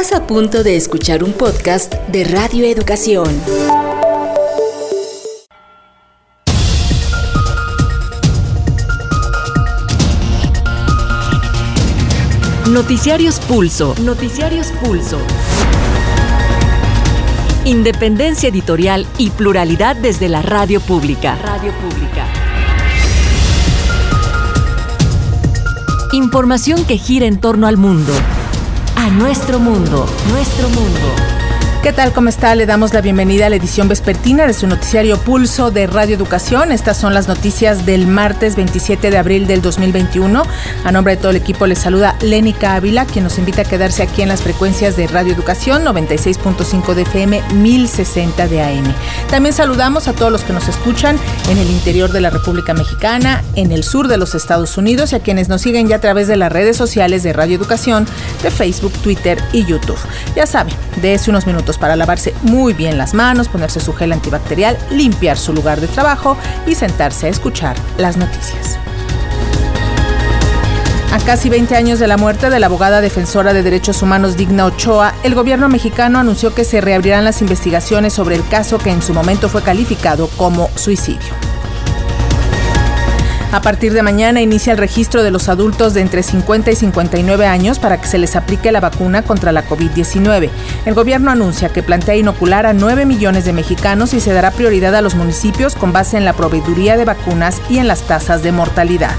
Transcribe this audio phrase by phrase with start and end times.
[0.00, 3.26] Estás a punto de escuchar un podcast de Radio Educación.
[12.70, 13.96] Noticiarios Pulso.
[14.00, 15.18] Noticiarios Pulso.
[17.64, 21.36] Independencia editorial y pluralidad desde la radio pública.
[21.42, 22.24] Radio pública.
[26.12, 28.12] Información que gira en torno al mundo.
[29.00, 30.06] A nuestro mundo.
[30.32, 31.27] Nuestro mundo.
[31.80, 32.12] ¿Qué tal?
[32.12, 32.56] ¿Cómo está?
[32.56, 36.72] Le damos la bienvenida a la edición vespertina de su noticiario Pulso de Radio Educación.
[36.72, 40.42] Estas son las noticias del martes 27 de abril del 2021.
[40.84, 44.02] A nombre de todo el equipo les saluda Lénica Ávila, quien nos invita a quedarse
[44.02, 48.92] aquí en las frecuencias de Radio Educación 96.5 de FM, 1060 de AM.
[49.30, 51.16] También saludamos a todos los que nos escuchan
[51.48, 55.16] en el interior de la República Mexicana, en el sur de los Estados Unidos y
[55.16, 58.04] a quienes nos siguen ya a través de las redes sociales de Radio Educación,
[58.42, 59.98] de Facebook, Twitter y YouTube.
[60.34, 64.12] Ya saben, de ese unos minutos para lavarse muy bien las manos, ponerse su gel
[64.12, 68.78] antibacterial, limpiar su lugar de trabajo y sentarse a escuchar las noticias.
[71.10, 74.66] A casi 20 años de la muerte de la abogada defensora de derechos humanos Digna
[74.66, 79.00] Ochoa, el gobierno mexicano anunció que se reabrirán las investigaciones sobre el caso que en
[79.00, 81.34] su momento fue calificado como suicidio.
[83.50, 87.46] A partir de mañana inicia el registro de los adultos de entre 50 y 59
[87.46, 90.50] años para que se les aplique la vacuna contra la COVID-19.
[90.84, 94.94] El gobierno anuncia que plantea inocular a 9 millones de mexicanos y se dará prioridad
[94.94, 98.52] a los municipios con base en la proveeduría de vacunas y en las tasas de
[98.52, 99.14] mortalidad.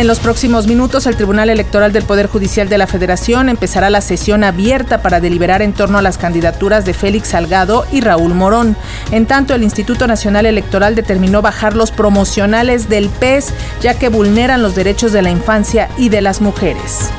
[0.00, 4.00] En los próximos minutos, el Tribunal Electoral del Poder Judicial de la Federación empezará la
[4.00, 8.78] sesión abierta para deliberar en torno a las candidaturas de Félix Salgado y Raúl Morón.
[9.10, 14.62] En tanto, el Instituto Nacional Electoral determinó bajar los promocionales del PES, ya que vulneran
[14.62, 17.10] los derechos de la infancia y de las mujeres.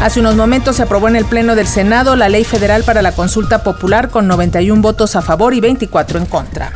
[0.00, 3.10] Hace unos momentos se aprobó en el Pleno del Senado la Ley Federal para la
[3.10, 6.70] Consulta Popular con 91 votos a favor y 24 en contra.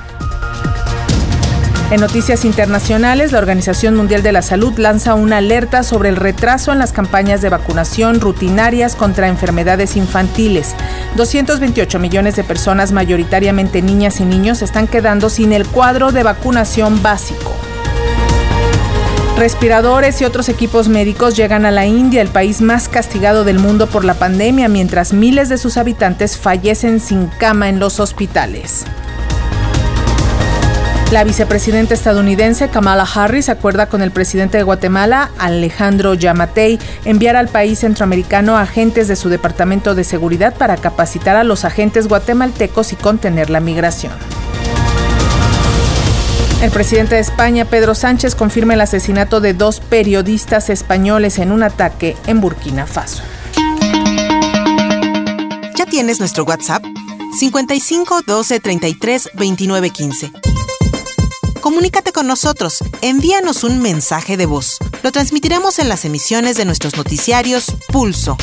[1.91, 6.73] En noticias internacionales, la Organización Mundial de la Salud lanza una alerta sobre el retraso
[6.73, 10.75] en las campañas de vacunación rutinarias contra enfermedades infantiles.
[11.17, 17.03] 228 millones de personas, mayoritariamente niñas y niños, están quedando sin el cuadro de vacunación
[17.03, 17.53] básico.
[19.37, 23.89] Respiradores y otros equipos médicos llegan a la India, el país más castigado del mundo
[23.89, 28.85] por la pandemia, mientras miles de sus habitantes fallecen sin cama en los hospitales.
[31.15, 37.47] La vicepresidenta estadounidense Kamala Harris acuerda con el presidente de Guatemala, Alejandro Yamatei, enviar al
[37.47, 42.97] país centroamericano agentes de su Departamento de Seguridad para capacitar a los agentes guatemaltecos y
[42.97, 44.13] contener la migración.
[46.61, 51.63] El presidente de España, Pedro Sánchez, confirma el asesinato de dos periodistas españoles en un
[51.63, 53.23] ataque en Burkina Faso.
[55.77, 56.83] ¿Ya tienes nuestro WhatsApp?
[57.39, 60.54] 55 12 33 29 15
[61.65, 64.77] comunícate con nosotros, envíanos un mensaje de voz.
[65.03, 68.37] Lo transmitiremos en las emisiones de nuestros noticiarios Pulso.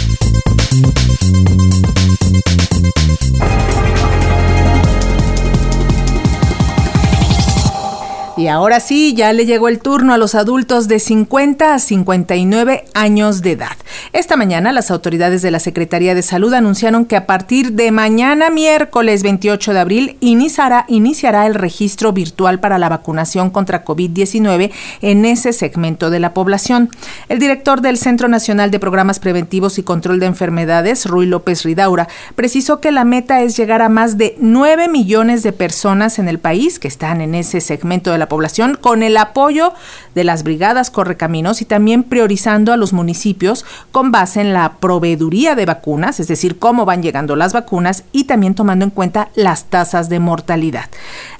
[8.42, 12.86] Y ahora sí, ya le llegó el turno a los adultos de 50 a 59
[12.96, 13.78] años de edad.
[14.14, 18.50] Esta mañana las autoridades de la Secretaría de Salud anunciaron que a partir de mañana
[18.50, 24.72] miércoles 28 de abril iniciará, iniciará el registro virtual para la vacunación contra COVID-19
[25.04, 26.90] en ese segmento de la población.
[27.30, 32.08] El director del Centro Nacional de Programas Preventivos y Control de Enfermedades, Rui López Ridaura,
[32.34, 36.40] precisó que la meta es llegar a más de 9 millones de personas en el
[36.40, 39.74] país que están en ese segmento de la población con el apoyo
[40.16, 45.54] de las brigadas Correcaminos y también priorizando a los municipios con base en la proveeduría
[45.54, 49.66] de vacunas, es decir, cómo van llegando las vacunas y también tomando en cuenta las
[49.66, 50.86] tasas de mortalidad.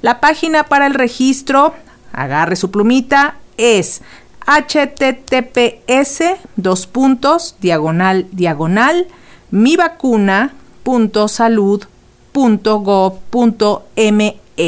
[0.02, 1.72] La página para el registro,
[2.12, 4.02] agarre su plumita, es
[4.44, 6.22] https
[6.56, 9.06] dos puntos diagonal diagonal
[9.50, 9.76] mi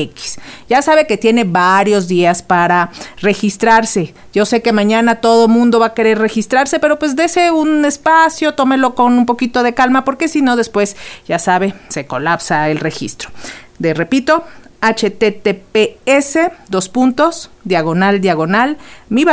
[0.02, 0.38] X.
[0.68, 4.14] Ya sabe que tiene varios días para registrarse.
[4.32, 8.54] Yo sé que mañana todo mundo va a querer registrarse, pero pues dese un espacio,
[8.54, 10.96] tómelo con un poquito de calma, porque si no, después,
[11.26, 13.30] ya sabe, se colapsa el registro.
[13.78, 14.44] De repito,
[14.84, 16.38] https
[16.68, 18.76] dos puntos diagonal diagonal
[19.08, 19.24] mi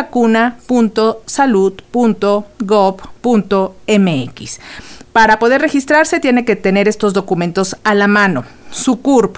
[3.99, 4.59] mx
[5.11, 8.45] Para poder registrarse tiene que tener estos documentos a la mano.
[8.69, 9.37] Su CURP,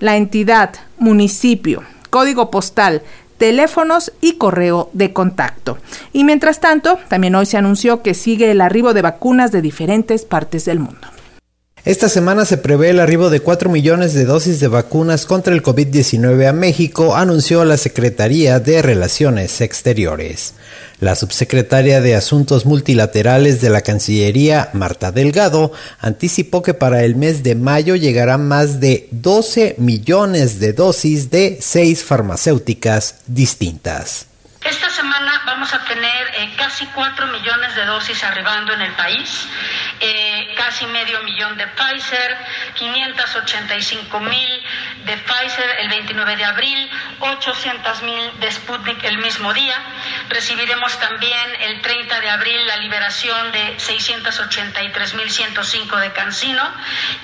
[0.00, 3.02] la entidad, municipio, código postal,
[3.38, 5.78] teléfonos y correo de contacto.
[6.12, 10.24] Y mientras tanto, también hoy se anunció que sigue el arribo de vacunas de diferentes
[10.24, 11.08] partes del mundo.
[11.84, 15.62] Esta semana se prevé el arribo de 4 millones de dosis de vacunas contra el
[15.62, 20.54] COVID-19 a México, anunció la Secretaría de Relaciones Exteriores.
[21.00, 27.42] La subsecretaria de Asuntos Multilaterales de la Cancillería, Marta Delgado, anticipó que para el mes
[27.42, 34.28] de mayo llegarán más de 12 millones de dosis de seis farmacéuticas distintas.
[34.64, 36.13] Esta semana vamos a tener
[36.74, 39.48] casi 4 millones de dosis arribando en el país
[40.00, 42.36] eh, casi medio millón de Pfizer,
[42.74, 44.62] 585 mil
[45.04, 46.90] de Pfizer el 29 de abril,
[47.20, 49.76] 800 mil de Sputnik el mismo día.
[50.28, 56.62] Recibiremos también el 30 de abril la liberación de 683 mil 105 de Cancino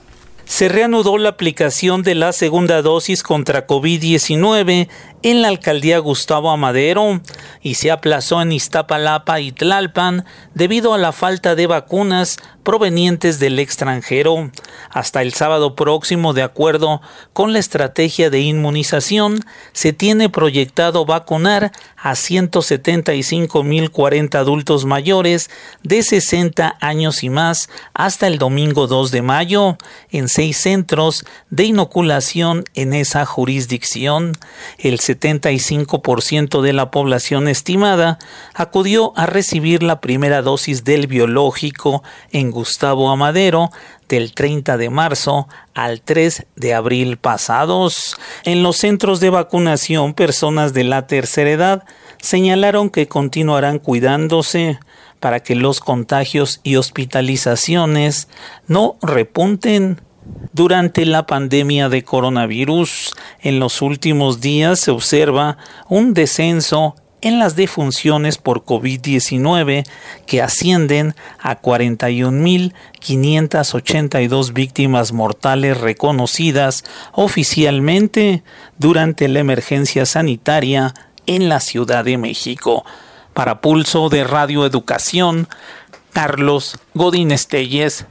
[0.44, 4.88] se reanudó la aplicación de la segunda dosis contra COVID-19
[5.22, 7.22] en la alcaldía Gustavo Amadero
[7.62, 13.58] y se aplazó en Iztapalapa y Tlalpan debido a la falta de vacunas provenientes del
[13.58, 14.50] extranjero.
[14.90, 17.00] Hasta el sábado próximo, de acuerdo
[17.32, 19.40] con la estrategia de inmunización,
[19.72, 25.48] se tiene proyectado vacunar a 175.040 adultos mayores
[25.82, 29.78] de 60 años y más hasta el domingo 2 de mayo
[30.10, 34.32] en seis centros de inoculación en esa jurisdicción.
[34.78, 38.18] El 75% de la población estimada
[38.52, 42.02] acudió a recibir la primera dosis del biológico
[42.32, 43.70] en Gustavo Amadero
[44.08, 48.16] del 30 de marzo al 3 de abril pasados.
[48.42, 51.84] En los centros de vacunación, personas de la tercera edad
[52.20, 54.80] señalaron que continuarán cuidándose
[55.20, 58.28] para que los contagios y hospitalizaciones
[58.66, 60.00] no repunten.
[60.52, 66.94] Durante la pandemia de coronavirus, en los últimos días se observa un descenso
[67.24, 69.84] en las defunciones por COVID-19
[70.26, 78.42] que ascienden a 41.582 víctimas mortales reconocidas oficialmente
[78.78, 80.92] durante la emergencia sanitaria
[81.26, 82.84] en la Ciudad de México.
[83.32, 85.48] Para Pulso de Radio Educación,
[86.12, 88.04] Carlos Godín Estelles.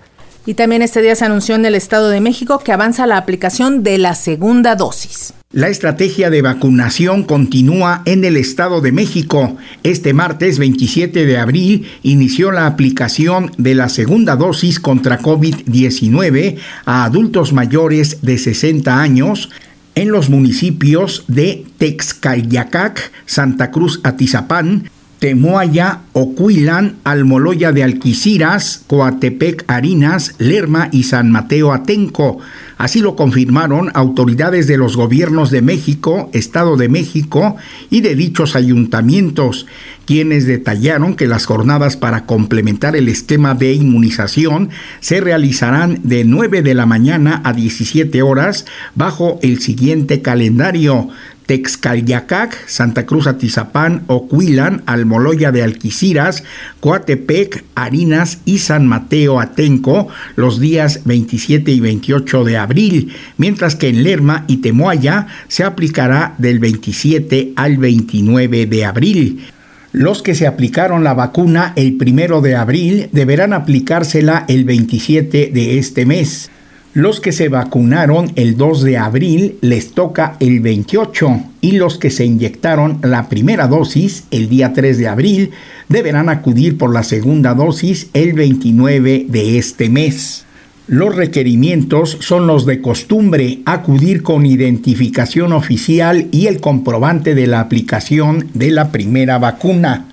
[0.46, 3.82] Y también este día se anunció en el Estado de México que avanza la aplicación
[3.82, 5.34] de la segunda dosis.
[5.54, 9.56] La estrategia de vacunación continúa en el Estado de México.
[9.84, 17.06] Este martes 27 de abril inició la aplicación de la segunda dosis contra COVID-19 a
[17.06, 19.50] adultos mayores de 60 años
[19.96, 24.90] en los municipios de Texcayacac, Santa Cruz Atizapán,
[25.24, 32.40] Temoaya, Ocuilan, Almoloya de Alquiciras, Coatepec Harinas, Lerma y San Mateo Atenco.
[32.78, 37.56] Así lo confirmaron autoridades de los gobiernos de México, Estado de México
[37.90, 39.66] y de dichos ayuntamientos,
[40.06, 46.64] quienes detallaron que las jornadas para complementar el esquema de inmunización se realizarán de 9
[46.64, 48.66] de la mañana a 17 horas
[48.96, 51.08] bajo el siguiente calendario.
[51.46, 56.44] Texcalyacac, Santa Cruz Atizapán, Ocuilan, Almoloya de Alquiciras,
[56.80, 63.90] Coatepec, Harinas y San Mateo Atenco los días 27 y 28 de abril, mientras que
[63.90, 69.46] en Lerma y Temoaya se aplicará del 27 al 29 de abril.
[69.92, 75.78] Los que se aplicaron la vacuna el primero de abril deberán aplicársela el 27 de
[75.78, 76.50] este mes.
[76.94, 82.12] Los que se vacunaron el 2 de abril les toca el 28 y los que
[82.12, 85.50] se inyectaron la primera dosis el día 3 de abril
[85.90, 90.46] deberán acudir por la segunda dosis el 29 de este mes.
[90.86, 97.62] Los requerimientos son los de costumbre, acudir con identificación oficial y el comprobante de la
[97.62, 100.13] aplicación de la primera vacuna.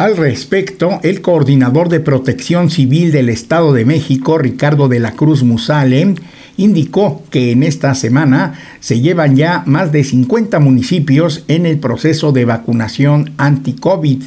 [0.00, 5.42] Al respecto, el coordinador de Protección Civil del Estado de México, Ricardo de la Cruz
[5.42, 6.14] Musale,
[6.56, 12.32] indicó que en esta semana se llevan ya más de 50 municipios en el proceso
[12.32, 14.22] de vacunación anti-COVID.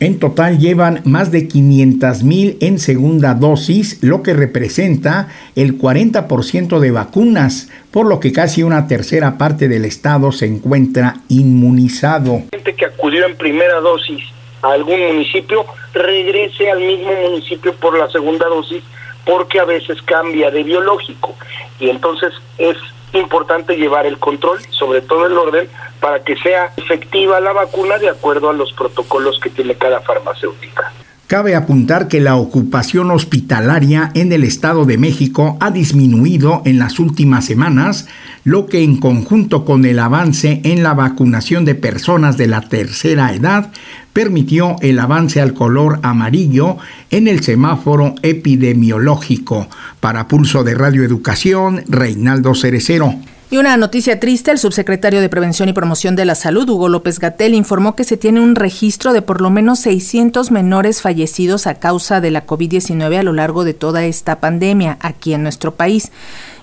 [0.00, 6.80] En total llevan más de 500 mil en segunda dosis, lo que representa el 40%
[6.80, 12.42] de vacunas, por lo que casi una tercera parte del estado se encuentra inmunizado.
[12.50, 14.24] Gente que acudió en primera dosis
[14.64, 18.82] a algún municipio, regrese al mismo municipio por la segunda dosis
[19.24, 21.34] porque a veces cambia de biológico
[21.78, 22.76] y entonces es
[23.12, 25.68] importante llevar el control, sobre todo el orden,
[26.00, 30.92] para que sea efectiva la vacuna de acuerdo a los protocolos que tiene cada farmacéutica.
[31.34, 37.00] Cabe apuntar que la ocupación hospitalaria en el Estado de México ha disminuido en las
[37.00, 38.06] últimas semanas,
[38.44, 43.34] lo que en conjunto con el avance en la vacunación de personas de la tercera
[43.34, 43.72] edad
[44.12, 46.76] permitió el avance al color amarillo
[47.10, 49.66] en el semáforo epidemiológico.
[49.98, 53.12] Para Pulso de Radioeducación, Reinaldo Cerecero.
[53.54, 57.20] Y una noticia triste, el subsecretario de Prevención y Promoción de la Salud, Hugo López
[57.20, 61.76] Gatel, informó que se tiene un registro de por lo menos 600 menores fallecidos a
[61.76, 66.10] causa de la COVID-19 a lo largo de toda esta pandemia aquí en nuestro país.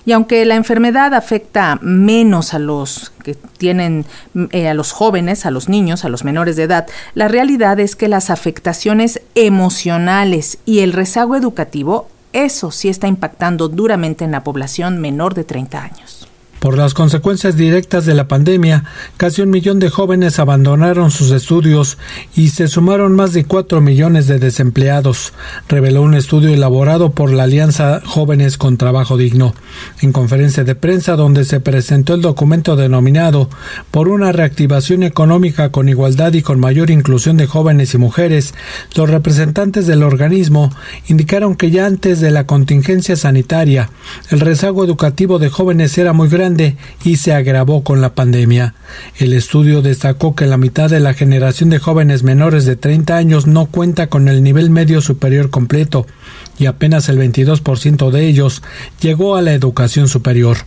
[0.04, 4.04] Y aunque la enfermedad afecta menos a los que tienen,
[4.50, 7.96] eh, a los jóvenes, a los niños, a los menores de edad, la realidad es
[7.96, 14.44] que las afectaciones emocionales y el rezago educativo, eso sí está impactando duramente en la
[14.44, 16.21] población menor de 30 años.
[16.62, 18.84] Por las consecuencias directas de la pandemia,
[19.16, 21.98] casi un millón de jóvenes abandonaron sus estudios
[22.36, 25.32] y se sumaron más de cuatro millones de desempleados,
[25.68, 29.56] reveló un estudio elaborado por la Alianza Jóvenes con Trabajo Digno.
[30.02, 33.50] En conferencia de prensa donde se presentó el documento denominado
[33.90, 38.54] Por una reactivación económica con igualdad y con mayor inclusión de jóvenes y mujeres,
[38.94, 40.70] los representantes del organismo
[41.08, 43.90] indicaron que ya antes de la contingencia sanitaria,
[44.30, 46.51] el rezago educativo de jóvenes era muy grande
[47.04, 48.74] y se agravó con la pandemia.
[49.18, 53.46] El estudio destacó que la mitad de la generación de jóvenes menores de 30 años
[53.46, 56.06] no cuenta con el nivel medio superior completo
[56.58, 58.62] y apenas el 22% de ellos
[59.00, 60.58] llegó a la educación superior.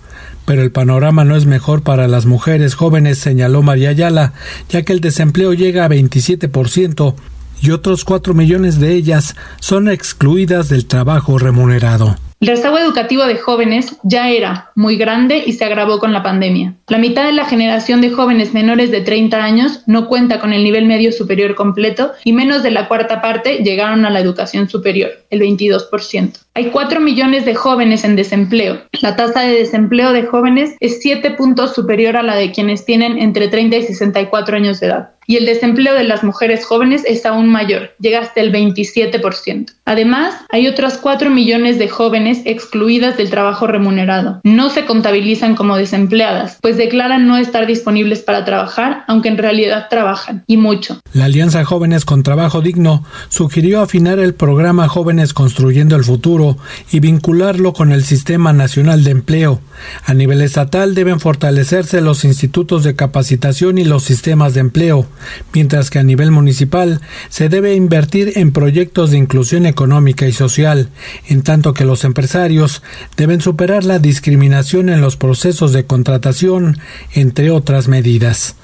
[0.45, 4.33] Pero el panorama no es mejor para las mujeres jóvenes, señaló María Ayala,
[4.69, 7.15] ya que el desempleo llega a 27%
[7.61, 12.15] y otros 4 millones de ellas son excluidas del trabajo remunerado.
[12.41, 16.75] El rezago educativo de jóvenes ya era muy grande y se agravó con la pandemia.
[16.87, 20.63] La mitad de la generación de jóvenes menores de 30 años no cuenta con el
[20.63, 25.11] nivel medio superior completo y menos de la cuarta parte llegaron a la educación superior,
[25.29, 26.33] el 22%.
[26.53, 28.81] Hay 4 millones de jóvenes en desempleo.
[29.01, 33.17] La tasa de desempleo de jóvenes es 7 puntos superior a la de quienes tienen
[33.17, 37.25] entre 30 y 64 años de edad y el desempleo de las mujeres jóvenes es
[37.25, 39.73] aún mayor, llega hasta el 27%.
[39.85, 44.41] Además, hay otras 4 millones de jóvenes excluidas del trabajo remunerado.
[44.43, 49.87] No se contabilizan como desempleadas, pues declaran no estar disponibles para trabajar, aunque en realidad
[49.89, 50.99] trabajan, y mucho.
[51.13, 56.57] La Alianza Jóvenes con Trabajo Digno sugirió afinar el programa Jóvenes Construyendo el Futuro
[56.91, 59.61] y vincularlo con el Sistema Nacional de Empleo.
[60.05, 65.07] A nivel estatal deben fortalecerse los institutos de capacitación y los sistemas de empleo
[65.53, 70.89] mientras que a nivel municipal se debe invertir en proyectos de inclusión económica y social,
[71.27, 72.81] en tanto que los empresarios
[73.17, 76.77] deben superar la discriminación en los procesos de contratación,
[77.13, 78.55] entre otras medidas.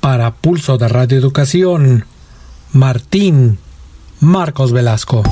[0.00, 2.04] Para Pulso de Radio Educación,
[2.72, 3.58] Martín
[4.20, 5.22] Marcos Velasco.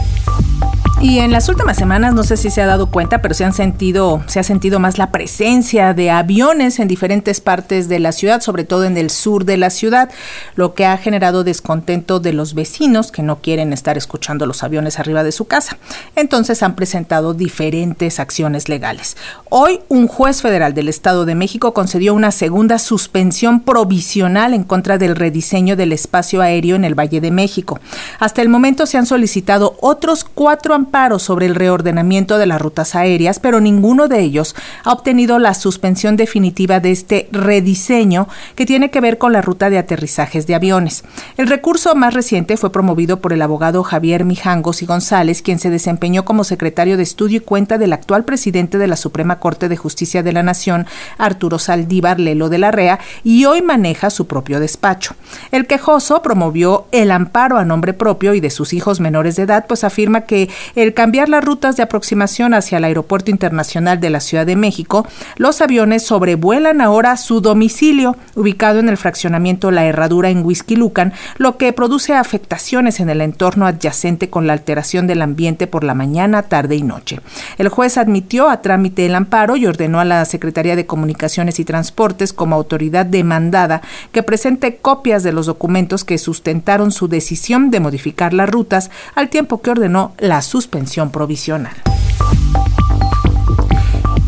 [1.04, 3.52] Y en las últimas semanas, no sé si se ha dado cuenta, pero se han
[3.52, 8.40] sentido, se ha sentido más la presencia de aviones en diferentes partes de la ciudad,
[8.40, 10.10] sobre todo en el sur de la ciudad,
[10.56, 14.98] lo que ha generado descontento de los vecinos que no quieren estar escuchando los aviones
[14.98, 15.76] arriba de su casa.
[16.16, 19.18] Entonces han presentado diferentes acciones legales.
[19.50, 24.96] Hoy, un juez federal del Estado de México concedió una segunda suspensión provisional en contra
[24.96, 27.78] del rediseño del espacio aéreo en el Valle de México.
[28.20, 30.74] Hasta el momento se han solicitado otros cuatro
[31.18, 36.14] sobre el reordenamiento de las rutas aéreas, pero ninguno de ellos ha obtenido la suspensión
[36.14, 41.02] definitiva de este rediseño que tiene que ver con la ruta de aterrizajes de aviones.
[41.36, 45.68] El recurso más reciente fue promovido por el abogado Javier Mijangos y González, quien se
[45.68, 49.76] desempeñó como secretario de estudio y cuenta del actual presidente de la Suprema Corte de
[49.76, 50.86] Justicia de la Nación,
[51.18, 55.16] Arturo Saldívar Lelo de la Rea, y hoy maneja su propio despacho.
[55.50, 59.66] El quejoso promovió el amparo a nombre propio y de sus hijos menores de edad,
[59.66, 64.20] pues afirma que el cambiar las rutas de aproximación hacia el Aeropuerto Internacional de la
[64.20, 70.30] Ciudad de México, los aviones sobrevuelan ahora su domicilio, ubicado en el fraccionamiento La Herradura
[70.30, 70.44] en
[70.76, 75.84] Lucan, lo que produce afectaciones en el entorno adyacente con la alteración del ambiente por
[75.84, 77.20] la mañana, tarde y noche.
[77.56, 81.64] El juez admitió a trámite el amparo y ordenó a la Secretaría de Comunicaciones y
[81.64, 83.80] Transportes como autoridad demandada
[84.12, 89.28] que presente copias de los documentos que sustentaron su decisión de modificar las rutas al
[89.28, 90.63] tiempo que ordenó la suspensión
[91.10, 91.72] provisional.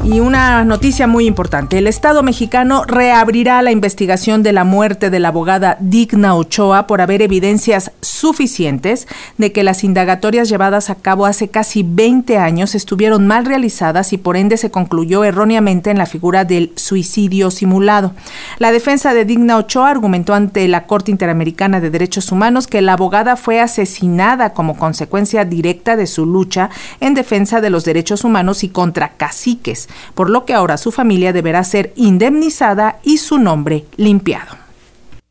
[0.07, 1.79] Y una noticia muy importante.
[1.79, 7.01] El Estado mexicano reabrirá la investigación de la muerte de la abogada Digna Ochoa por
[7.01, 13.27] haber evidencias suficientes de que las indagatorias llevadas a cabo hace casi 20 años estuvieron
[13.27, 18.13] mal realizadas y por ende se concluyó erróneamente en la figura del suicidio simulado.
[18.59, 22.93] La defensa de Digna Ochoa argumentó ante la Corte Interamericana de Derechos Humanos que la
[22.93, 26.71] abogada fue asesinada como consecuencia directa de su lucha
[27.01, 31.33] en defensa de los derechos humanos y contra caciques por lo que ahora su familia
[31.33, 34.57] deberá ser indemnizada y su nombre limpiado.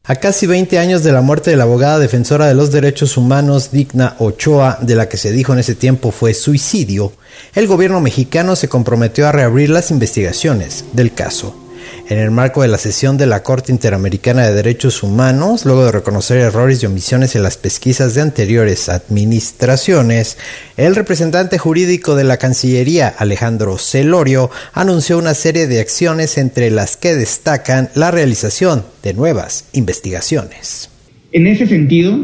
[0.04, 3.72] A casi 20 años de la muerte de la abogada defensora de los derechos humanos
[3.72, 7.12] Digna Ochoa, de la que se dijo en ese tiempo fue suicidio,
[7.56, 11.65] el gobierno mexicano se comprometió a reabrir las investigaciones del caso
[12.08, 15.92] en el marco de la sesión de la Corte Interamericana de Derechos Humanos, luego de
[15.92, 20.38] reconocer errores y omisiones en las pesquisas de anteriores administraciones,
[20.78, 26.96] el representante jurídico de la Cancillería, Alejandro Celorio, anunció una serie de acciones entre las
[26.96, 30.92] que destacan la realización de nuevas investigaciones.
[31.32, 32.18] En ese sentido,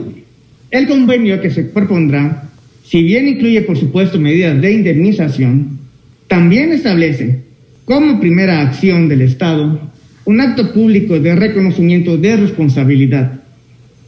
[0.69, 2.49] el convenio que se propondrá,
[2.87, 5.79] si bien incluye por supuesto medidas de indemnización,
[6.27, 7.50] también establece
[7.85, 9.91] como primera acción del Estado
[10.25, 13.41] un acto público de reconocimiento de responsabilidad.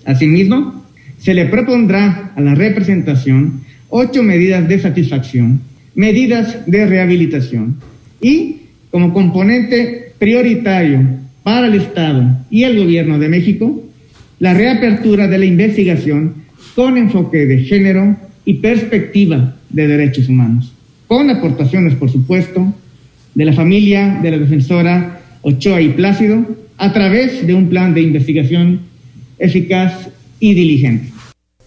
[0.05, 0.85] Asimismo,
[1.17, 5.61] se le propondrá a la representación ocho medidas de satisfacción,
[5.95, 7.77] medidas de rehabilitación
[8.21, 8.57] y,
[8.91, 11.01] como componente prioritario
[11.43, 13.83] para el Estado y el Gobierno de México,
[14.39, 16.35] la reapertura de la investigación
[16.75, 20.73] con enfoque de género y perspectiva de derechos humanos,
[21.07, 22.73] con aportaciones, por supuesto,
[23.35, 26.45] de la familia de la defensora Ochoa y Plácido
[26.77, 28.81] a través de un plan de investigación
[29.37, 31.13] eficaz y diligente.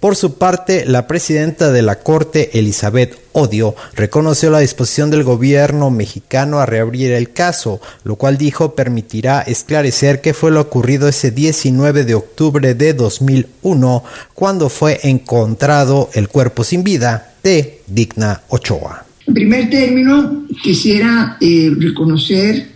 [0.00, 5.90] Por su parte, la presidenta de la Corte, Elizabeth Odio, reconoció la disposición del gobierno
[5.90, 11.30] mexicano a reabrir el caso, lo cual dijo permitirá esclarecer qué fue lo ocurrido ese
[11.30, 19.05] 19 de octubre de 2001, cuando fue encontrado el cuerpo sin vida de Digna Ochoa.
[19.26, 22.68] En primer término, quisiera eh, reconocer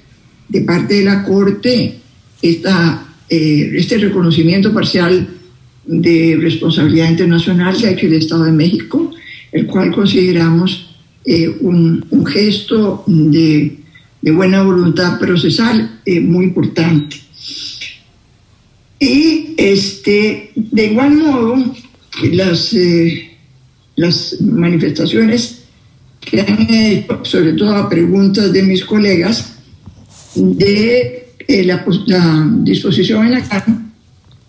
[0.49, 1.95] de parte de la Corte
[2.43, 5.29] esta, eh, este reconocimiento parcial
[5.87, 9.13] de responsabilidad internacional que ha hecho el Estado de México,
[9.53, 13.79] el cual consideramos eh, un, gesto de,
[14.21, 17.17] de, buena voluntad procesal muy importante.
[18.99, 21.75] Y este, de igual modo,
[22.33, 22.77] las,
[23.97, 25.60] las manifestaciones
[26.21, 29.57] que han hecho, sobre todo a preguntas de mis colegas,
[30.35, 31.85] de eh, la,
[32.63, 33.81] disposición en la Cámara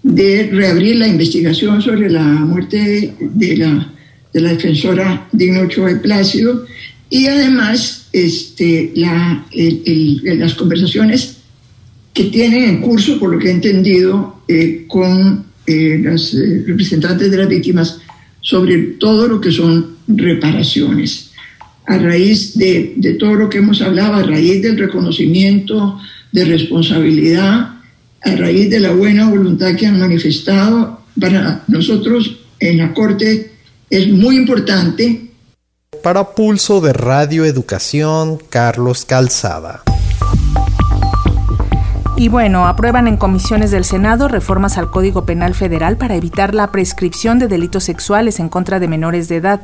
[0.03, 3.93] de reabrir la investigación sobre la muerte de la,
[4.33, 6.65] de la defensora Digno Ochoa Plácido
[7.09, 9.45] y además este, la,
[10.23, 11.37] las conversaciones
[12.13, 17.37] que tienen en curso, por lo que he entendido, eh, con eh, las representantes de
[17.37, 17.99] las víctimas
[18.41, 21.30] sobre todo lo que son reparaciones
[21.91, 25.99] a raíz de, de, todo lo que hemos hablado, a raíz del reconocimiento
[26.31, 27.81] de responsabilidad,
[28.23, 33.51] a raíz de la buena voluntad que han manifestado, para nosotros en la Corte
[33.89, 35.31] es muy importante.
[36.01, 39.83] Para Pulso de Radio Educación, Carlos Calzada.
[42.21, 46.71] Y bueno, aprueban en comisiones del Senado reformas al Código Penal Federal para evitar la
[46.71, 49.61] prescripción de delitos sexuales en contra de menores de edad.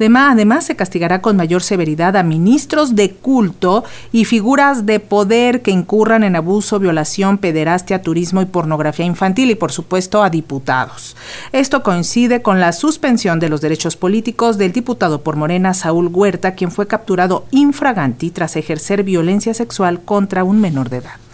[0.00, 5.70] Además, se castigará con mayor severidad a ministros de culto y figuras de poder que
[5.70, 11.14] incurran en abuso, violación, pederastia, turismo y pornografía infantil y, por supuesto, a diputados.
[11.52, 16.54] Esto coincide con la suspensión de los derechos políticos del diputado por Morena Saúl Huerta,
[16.54, 21.27] quien fue capturado infraganti tras ejercer violencia sexual contra un menor de edad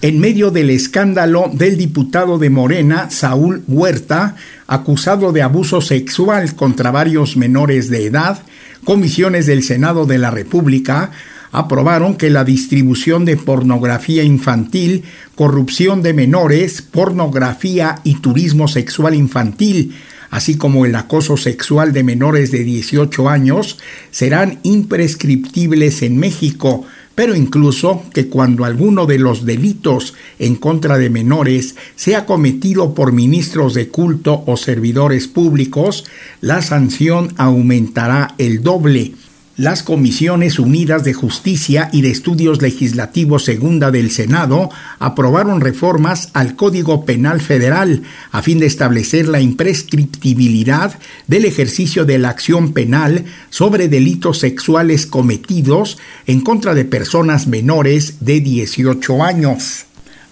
[0.00, 6.92] en medio del escándalo del diputado de Morena, Saúl Huerta, acusado de abuso sexual contra
[6.92, 8.42] varios menores de edad,
[8.84, 11.10] comisiones del Senado de la República
[11.50, 19.96] aprobaron que la distribución de pornografía infantil, corrupción de menores, pornografía y turismo sexual infantil,
[20.30, 23.78] así como el acoso sexual de menores de 18 años,
[24.10, 26.86] serán imprescriptibles en México,
[27.18, 33.10] pero incluso que cuando alguno de los delitos en contra de menores sea cometido por
[33.10, 36.04] ministros de culto o servidores públicos,
[36.40, 39.14] la sanción aumentará el doble
[39.58, 46.54] las Comisiones Unidas de Justicia y de Estudios Legislativos Segunda del Senado aprobaron reformas al
[46.54, 53.24] Código Penal Federal a fin de establecer la imprescriptibilidad del ejercicio de la acción penal
[53.50, 59.86] sobre delitos sexuales cometidos en contra de personas menores de 18 años.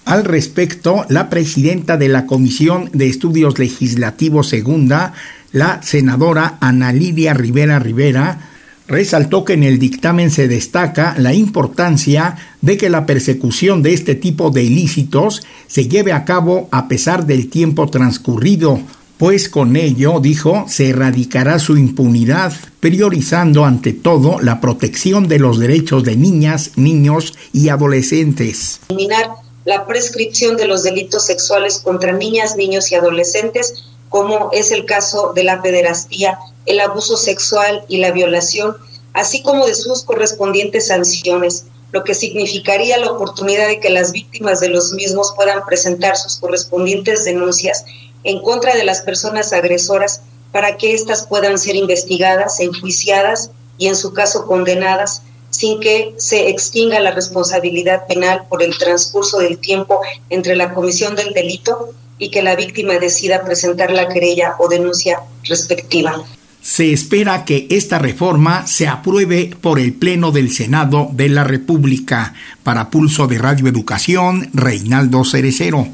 [0.05, 5.15] Al respecto, la presidenta de la Comisión de Estudios Legislativos Segunda,
[5.51, 8.53] la senadora Ana Lidia Rivera Rivera,
[8.88, 14.14] resaltó que en el dictamen se destaca la importancia de que la persecución de este
[14.14, 18.81] tipo de ilícitos se lleve a cabo a pesar del tiempo transcurrido,
[19.18, 25.59] pues con ello, dijo, se erradicará su impunidad, priorizando ante todo la protección de los
[25.59, 28.81] derechos de niñas, niños y adolescentes.
[28.88, 29.31] Eliminar
[29.64, 35.33] la prescripción de los delitos sexuales contra niñas, niños y adolescentes, como es el caso
[35.35, 38.77] de la pederastía el abuso sexual y la violación,
[39.13, 44.61] así como de sus correspondientes sanciones, lo que significaría la oportunidad de que las víctimas
[44.61, 47.85] de los mismos puedan presentar sus correspondientes denuncias
[48.25, 50.21] en contra de las personas agresoras
[50.53, 56.49] para que éstas puedan ser investigadas, enjuiciadas y en su caso condenadas sin que se
[56.49, 62.31] extinga la responsabilidad penal por el transcurso del tiempo entre la comisión del delito y
[62.31, 66.25] que la víctima decida presentar la querella o denuncia respectiva
[66.67, 72.35] se espera que esta reforma se apruebe por el Pleno del Senado de la República.
[72.65, 75.87] Para Pulso de Radio Educación, Reinaldo Cerecero.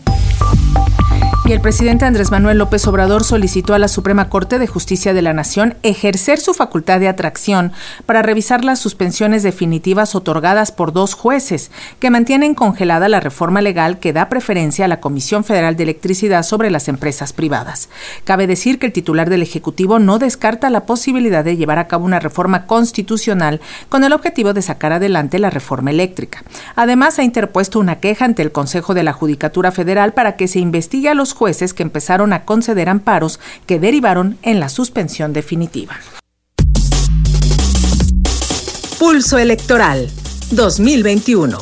[1.44, 5.22] Y el presidente Andrés Manuel López Obrador solicitó a la Suprema Corte de Justicia de
[5.22, 7.72] la Nación ejercer su facultad de atracción
[8.06, 13.98] para revisar las suspensiones definitivas otorgadas por dos jueces que mantienen congelada la reforma legal
[13.98, 17.88] que da preferencia a la Comisión Federal de Electricidad sobre las empresas privadas.
[18.22, 22.04] Cabe decir que el titular del Ejecutivo no descarta la posibilidad de llevar a cabo
[22.04, 26.44] una reforma constitucional con el objetivo de sacar adelante la reforma eléctrica.
[26.76, 30.60] Además, ha interpuesto una queja ante el Consejo de la Judicatura Federal para que se
[30.60, 35.96] investigue a los jueces que empezaron a conceder amparos que derivaron en la suspensión definitiva.
[38.98, 40.08] Pulso Electoral
[40.52, 41.58] 2021.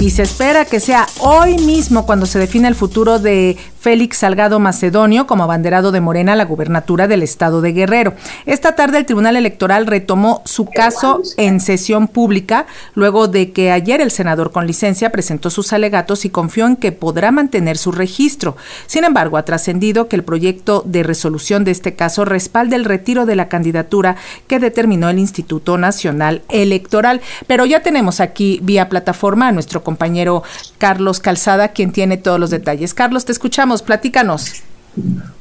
[0.00, 4.58] Y se espera que sea hoy mismo cuando se define el futuro de Félix Salgado
[4.58, 8.14] Macedonio como abanderado de Morena la gubernatura del estado de Guerrero.
[8.44, 14.00] Esta tarde el Tribunal Electoral retomó su caso en sesión pública luego de que ayer
[14.00, 18.56] el senador con licencia presentó sus alegatos y confió en que podrá mantener su registro.
[18.86, 23.26] Sin embargo, ha trascendido que el proyecto de resolución de este caso respalda el retiro
[23.26, 24.16] de la candidatura
[24.48, 27.20] que determinó el Instituto Nacional Electoral.
[27.46, 30.42] Pero ya tenemos aquí vía plataforma a nuestro compañero
[30.78, 32.94] Carlos Calzada, quien tiene todos los detalles.
[32.94, 34.62] Carlos, te escuchamos platícanos.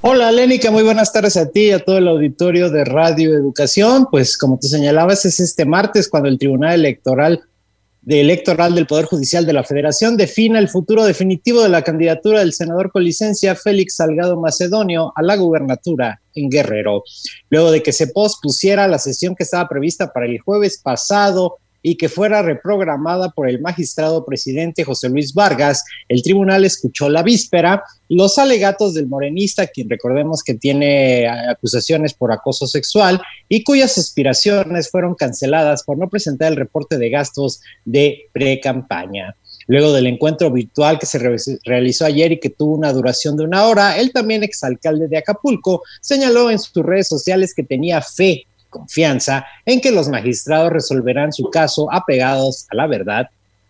[0.02, 4.08] Hola, Lénica, muy buenas tardes a ti y a todo el auditorio de Radio Educación.
[4.12, 7.42] Pues como tú señalabas, es este martes cuando el Tribunal Electoral
[8.02, 12.40] de Electoral del Poder Judicial de la Federación defina el futuro definitivo de la candidatura
[12.40, 17.04] del senador con licencia Félix Salgado Macedonio a la gubernatura en Guerrero.
[17.50, 21.96] Luego de que se pospusiera la sesión que estaba prevista para el jueves pasado y
[21.96, 27.84] que fuera reprogramada por el magistrado presidente José Luis Vargas, el tribunal escuchó la víspera
[28.10, 34.90] los alegatos del morenista, quien recordemos que tiene acusaciones por acoso sexual y cuyas aspiraciones
[34.90, 39.36] fueron canceladas por no presentar el reporte de gastos de pre-campaña.
[39.68, 41.20] Luego del encuentro virtual que se
[41.66, 45.84] realizó ayer y que tuvo una duración de una hora, él también exalcalde de Acapulco
[46.00, 48.46] señaló en sus redes sociales que tenía fe
[48.78, 53.28] confianza en que los magistrados resolverán su caso apegados a la verdad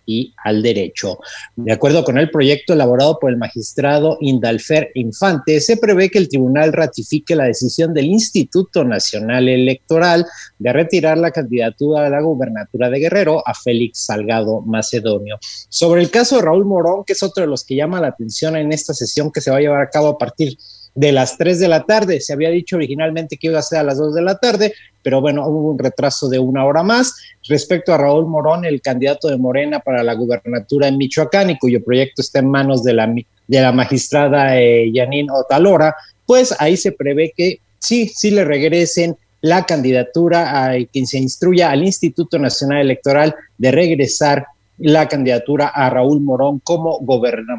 [0.07, 1.19] y al derecho.
[1.55, 6.29] De acuerdo con el proyecto elaborado por el magistrado Indalfer Infante, se prevé que el
[6.29, 10.25] tribunal ratifique la decisión del Instituto Nacional Electoral
[10.57, 15.37] de retirar la candidatura a la gubernatura de Guerrero a Félix Salgado Macedonio.
[15.69, 18.55] Sobre el caso de Raúl Morón, que es otro de los que llama la atención
[18.55, 21.59] en esta sesión que se va a llevar a cabo a partir de las 3
[21.59, 22.19] de la tarde.
[22.19, 25.21] Se había dicho originalmente que iba a ser a las 2 de la tarde, pero
[25.21, 27.15] bueno, hubo un retraso de una hora más.
[27.47, 31.83] Respecto a Raúl Morón, el candidato de Morena para la gubernatura en Michoacán y cuyo
[31.83, 34.91] proyecto está en manos de la, de la magistrada eh,
[35.31, 41.19] Otalora, pues ahí se prevé que sí, sí le regresen la candidatura a quien se
[41.19, 44.45] instruya al Instituto Nacional Electoral de regresar
[44.79, 46.99] la candidatura a Raúl Morón como,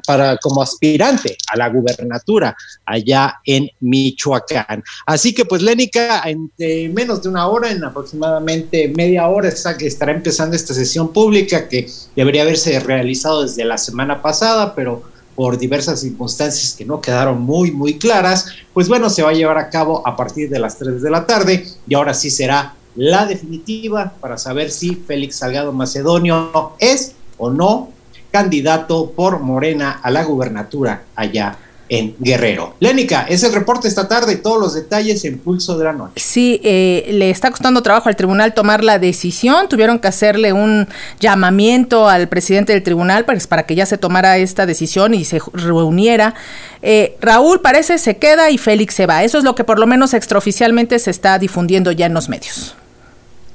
[0.06, 4.82] para, como aspirante a la gubernatura allá en Michoacán.
[5.06, 6.50] Así que pues Lénica, en
[6.94, 12.42] menos de una hora, en aproximadamente media hora, estará empezando esta sesión pública que debería
[12.42, 15.02] haberse realizado desde la semana pasada, pero
[15.34, 19.56] por diversas circunstancias que no quedaron muy, muy claras, pues bueno, se va a llevar
[19.56, 23.26] a cabo a partir de las 3 de la tarde y ahora sí será la
[23.26, 27.90] definitiva para saber si Félix Salgado Macedonio es o no
[28.30, 32.74] candidato por Morena a la gubernatura allá en Guerrero.
[32.80, 36.12] Lénica, es el reporte esta tarde, todos los detalles en pulso de la noche.
[36.16, 40.86] Sí, eh, le está costando trabajo al tribunal tomar la decisión, tuvieron que hacerle un
[41.20, 45.40] llamamiento al presidente del tribunal pues, para que ya se tomara esta decisión y se
[45.52, 46.34] reuniera.
[46.82, 49.86] Eh, Raúl parece se queda y Félix se va, eso es lo que por lo
[49.86, 52.76] menos extraoficialmente se está difundiendo ya en los medios.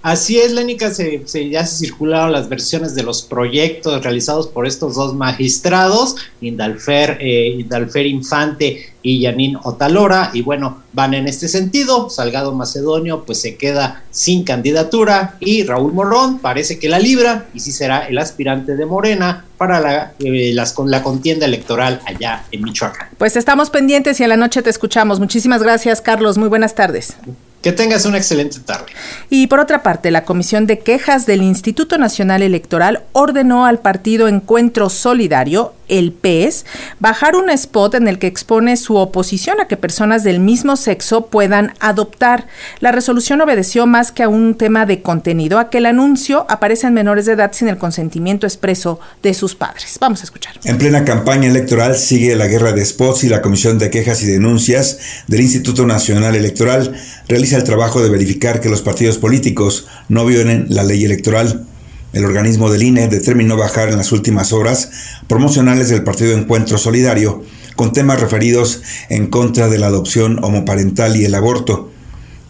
[0.04, 4.96] Así es, Lénica, se, ya se circularon las versiones de los proyectos realizados por estos
[4.96, 12.10] dos magistrados, Indalfer, eh, Indalfer Infante y Yanin Otalora, y bueno, van en este sentido.
[12.10, 17.62] Salgado Macedonio pues se queda sin candidatura y Raúl Morón parece que la libra y
[17.62, 22.62] sí será el aspirante de Morena para la, eh, las, la contienda electoral allá en
[22.62, 23.08] Michoacán.
[23.18, 25.22] Pues estamos pendientes y a la noche te escuchamos.
[25.22, 26.38] Muchísimas gracias, Carlos.
[26.38, 27.16] Muy buenas tardes.
[27.64, 28.86] Que tengas una excelente tarde.
[29.30, 34.28] Y por otra parte, la Comisión de Quejas del Instituto Nacional Electoral ordenó al partido
[34.28, 36.66] Encuentro Solidario, el PES,
[37.00, 41.28] bajar un spot en el que expone su oposición a que personas del mismo sexo
[41.28, 42.48] puedan adoptar.
[42.80, 46.88] La resolución obedeció más que a un tema de contenido, a que el anuncio aparece
[46.88, 49.98] en menores de edad sin el consentimiento expreso de sus padres.
[50.00, 50.54] Vamos a escuchar.
[50.64, 54.28] En plena campaña electoral sigue la guerra de spots y la Comisión de Quejas y
[54.28, 56.94] Denuncias del Instituto Nacional Electoral
[57.28, 61.66] realiza el trabajo de verificar que los partidos políticos no violen la ley electoral.
[62.14, 64.92] El organismo del INE determinó bajar en las últimas horas
[65.28, 67.44] promocionales del Partido Encuentro Solidario
[67.76, 71.90] con temas referidos en contra de la adopción homoparental y el aborto.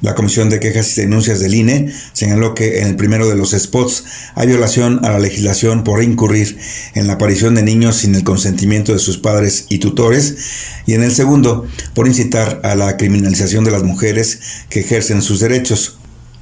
[0.01, 3.51] La Comisión de Quejas y Denuncias del INE señaló que en el primero de los
[3.51, 4.03] spots
[4.35, 6.57] hay violación a la legislación por incurrir
[6.93, 10.35] en la aparición de niños sin el consentimiento de sus padres y tutores
[10.85, 15.39] y en el segundo por incitar a la criminalización de las mujeres que ejercen sus
[15.39, 15.99] derechos.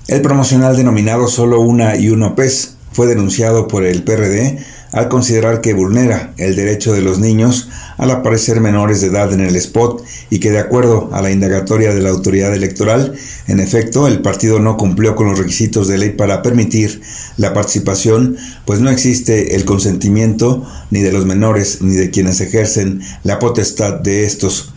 [0.08, 4.60] El promocional denominado Solo una y uno PES fue denunciado por el PRD
[4.92, 9.42] al considerar que vulnera el derecho de los niños al aparecer menores de edad en
[9.42, 13.14] el spot y que de acuerdo a la indagatoria de la autoridad electoral,
[13.48, 17.02] en efecto, el partido no cumplió con los requisitos de ley para permitir
[17.38, 23.02] la participación, pues no existe el consentimiento ni de los menores ni de quienes ejercen
[23.24, 24.74] la potestad de estos.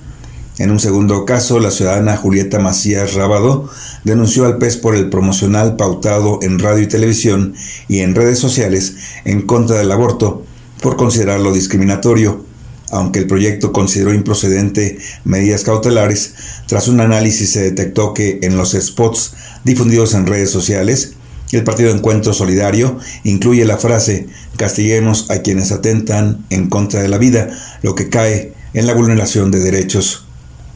[0.56, 3.68] En un segundo caso, la ciudadana Julieta Macías Rábado
[4.04, 7.54] denunció al PES por el promocional pautado en radio y televisión
[7.88, 10.44] y en redes sociales en contra del aborto
[10.80, 12.44] por considerarlo discriminatorio,
[12.92, 16.34] aunque el proyecto consideró improcedente medidas cautelares,
[16.68, 21.14] tras un análisis se detectó que en los spots difundidos en redes sociales,
[21.50, 27.18] el Partido Encuentro Solidario incluye la frase castiguemos a quienes atentan en contra de la
[27.18, 27.50] vida,
[27.82, 30.23] lo que cae en la vulneración de derechos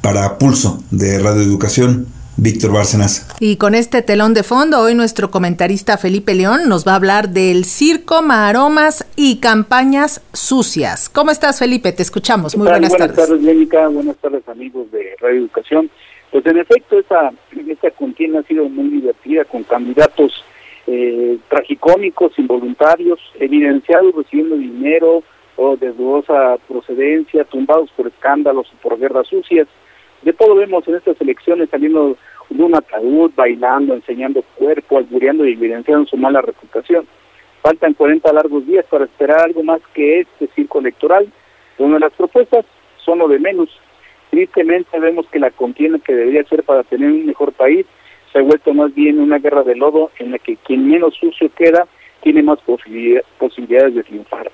[0.03, 2.07] para Pulso de Radio Educación,
[2.37, 3.29] Víctor Bárcenas.
[3.41, 7.31] Y con este telón de fondo, hoy nuestro comentarista Felipe León nos va a hablar
[7.31, 11.09] del circo, maromas y campañas sucias.
[11.09, 11.93] ¿Cómo estás, Felipe?
[11.93, 12.57] Te escuchamos.
[12.57, 13.17] Muy buenas, tardes.
[13.17, 13.89] Buenas tardes, Jénica.
[13.89, 15.91] Buenas tardes, amigos de Radio Educación.
[16.31, 17.33] Pues en efecto, esta,
[17.67, 20.33] esta contienda ha sido muy divertida con candidatos
[20.87, 25.23] eh, tragicómicos, involuntarios, evidenciados recibiendo dinero
[25.57, 29.67] o de dudosa procedencia, tumbados por escándalos o por guerras sucias.
[30.23, 32.17] De todo vemos en estas elecciones saliendo
[32.51, 37.07] de un ataúd, bailando, enseñando cuerpo, albureando y evidenciando su mala reputación.
[37.63, 41.29] Faltan 40 largos días para esperar algo más que este circo electoral.
[41.79, 42.65] Una de las propuestas
[43.05, 43.69] son lo de menos.
[44.31, 47.87] Tristemente vemos que la contienda que debería ser para tener un mejor país
[48.33, 51.51] se ha vuelto más bien una guerra de lodo en la que quien menos sucio
[51.57, 51.87] queda
[52.23, 54.51] tiene más posibilidades de triunfar.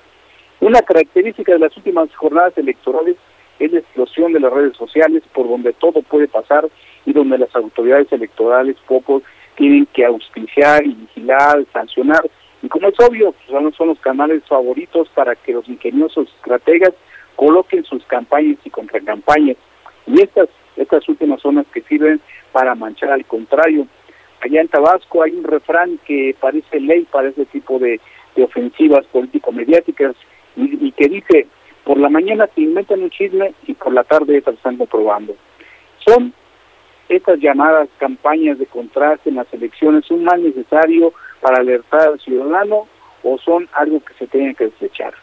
[0.61, 3.17] Una característica de las últimas jornadas electorales
[3.59, 6.67] es la explosión de las redes sociales por donde todo puede pasar
[7.05, 9.23] y donde las autoridades electorales pocos
[9.55, 12.21] tienen que auspiciar y vigilar, sancionar.
[12.61, 16.93] Y como es obvio, pues, son los canales favoritos para que los ingeniosos estrategas
[17.35, 19.57] coloquen sus campañas y contracampañas.
[20.07, 22.19] Y estas, estas últimas zonas que sirven
[22.51, 23.87] para manchar al contrario.
[24.41, 27.99] Allá en Tabasco hay un refrán que parece ley para ese tipo de,
[28.37, 30.13] ofensivas político-mediáticas
[30.57, 31.47] y, que dice,
[31.85, 35.35] por la mañana te inventan un chisme y por la tarde están comprobando.
[35.99, 36.33] Son
[37.07, 42.87] estas llamadas campañas de contraste en las elecciones un mal necesario para alertar al ciudadano
[43.23, 45.13] o son algo que se tiene que desechar.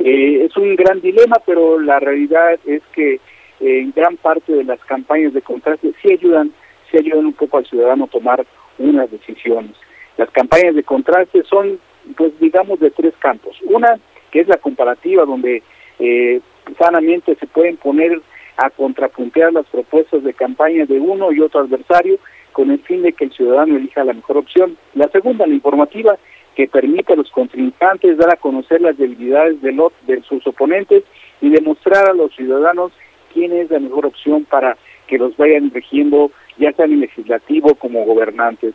[0.00, 3.20] Eh, es un gran dilema, pero la realidad es que eh,
[3.60, 6.52] en gran parte de las campañas de contraste sí ayudan,
[6.90, 8.44] sí ayudan un poco al ciudadano a tomar
[8.78, 9.76] unas decisiones.
[10.16, 11.78] Las campañas de contraste son,
[12.16, 13.56] pues digamos, de tres campos.
[13.62, 13.98] Una,
[14.32, 15.62] que es la comparativa, donde
[15.98, 16.40] eh,
[16.78, 18.20] sanamente se pueden poner
[18.56, 22.18] a contrapuntear las propuestas de campaña de uno y otro adversario
[22.52, 24.76] con el fin de que el ciudadano elija la mejor opción.
[24.94, 26.18] La segunda, la informativa,
[26.54, 31.02] que permite a los contrincantes dar a conocer las debilidades de, los, de sus oponentes
[31.40, 32.92] y demostrar a los ciudadanos
[33.32, 34.76] quién es la mejor opción para
[35.06, 38.74] que los vayan regiendo, ya sea en legislativo como gobernantes.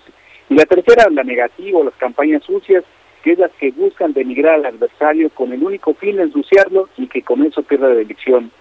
[0.50, 2.84] Y la tercera, la negativa, las campañas sucias,
[3.28, 7.08] que es las que buscan denigrar al adversario con el único fin de ensuciarlo y
[7.08, 8.52] que con eso pierda la elección.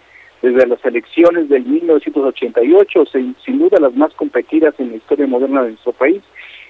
[0.42, 3.04] Desde las elecciones del 1988,
[3.44, 6.20] sin duda las más competidas en la historia moderna de nuestro país,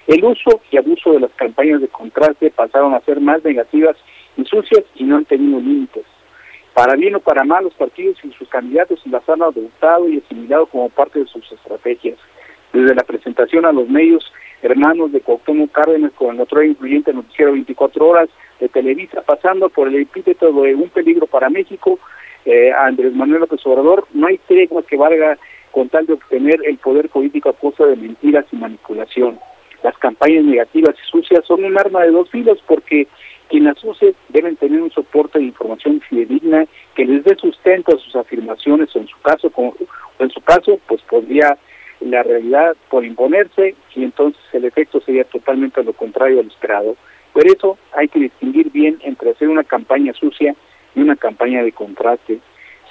[0.05, 3.97] el uso y abuso de las campañas de contraste pasaron a ser más negativas
[4.37, 6.05] y sucias y no han tenido límites.
[6.75, 10.67] Para bien o para mal, los partidos y sus candidatos las han adoptado y asimilado
[10.67, 12.19] como parte de sus estrategias.
[12.73, 14.31] Desde la presentación a los medios
[14.61, 19.87] hermanos de Cuauhtémoc Cárdenas con el otro influyente noticiero 24 horas de Televisa, pasando por
[19.87, 21.99] el epíteto de un peligro para México,
[22.45, 25.37] eh, Andrés Manuel López Obrador, no hay tregua que valga
[25.71, 29.39] con tal de obtener el poder político a costa de mentiras y manipulación.
[29.83, 33.07] Las campañas negativas y sucias son un arma de dos filos porque
[33.49, 36.65] quienes las use deben tener un soporte de información fidedigna
[36.95, 39.73] que les dé sustento a sus afirmaciones o en su caso, o
[40.19, 41.57] en su caso, pues podría
[41.99, 46.95] la realidad por imponerse y entonces el efecto sería totalmente lo contrario al esperado.
[47.33, 50.55] Por eso hay que distinguir bien entre hacer una campaña sucia
[50.95, 52.39] y una campaña de contraste.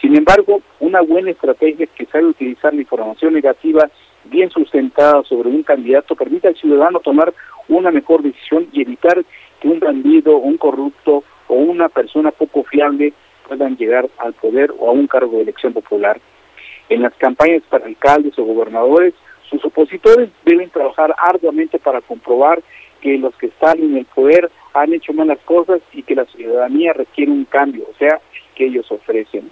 [0.00, 3.90] Sin embargo, una buena estrategia es que sabe utilizar la información negativa
[4.24, 7.32] bien sustentada sobre un candidato permite al ciudadano tomar
[7.68, 9.24] una mejor decisión y evitar
[9.60, 13.12] que un bandido, un corrupto o una persona poco fiable
[13.48, 16.20] puedan llegar al poder o a un cargo de elección popular.
[16.88, 19.14] En las campañas para alcaldes o gobernadores,
[19.51, 22.62] sus opositores deben trabajar arduamente para comprobar
[23.01, 26.92] que los que están en el poder han hecho malas cosas y que la ciudadanía
[26.92, 28.20] requiere un cambio, o sea,
[28.55, 29.51] que ellos ofrecen.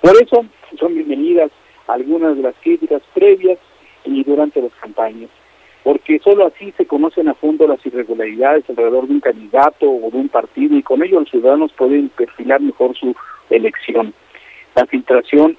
[0.00, 0.44] Por eso
[0.78, 1.50] son bienvenidas
[1.86, 3.58] algunas de las críticas previas
[4.04, 5.30] y durante las campañas,
[5.82, 10.18] porque solo así se conocen a fondo las irregularidades alrededor de un candidato o de
[10.18, 13.14] un partido y con ello los ciudadanos pueden perfilar mejor su
[13.50, 14.12] elección.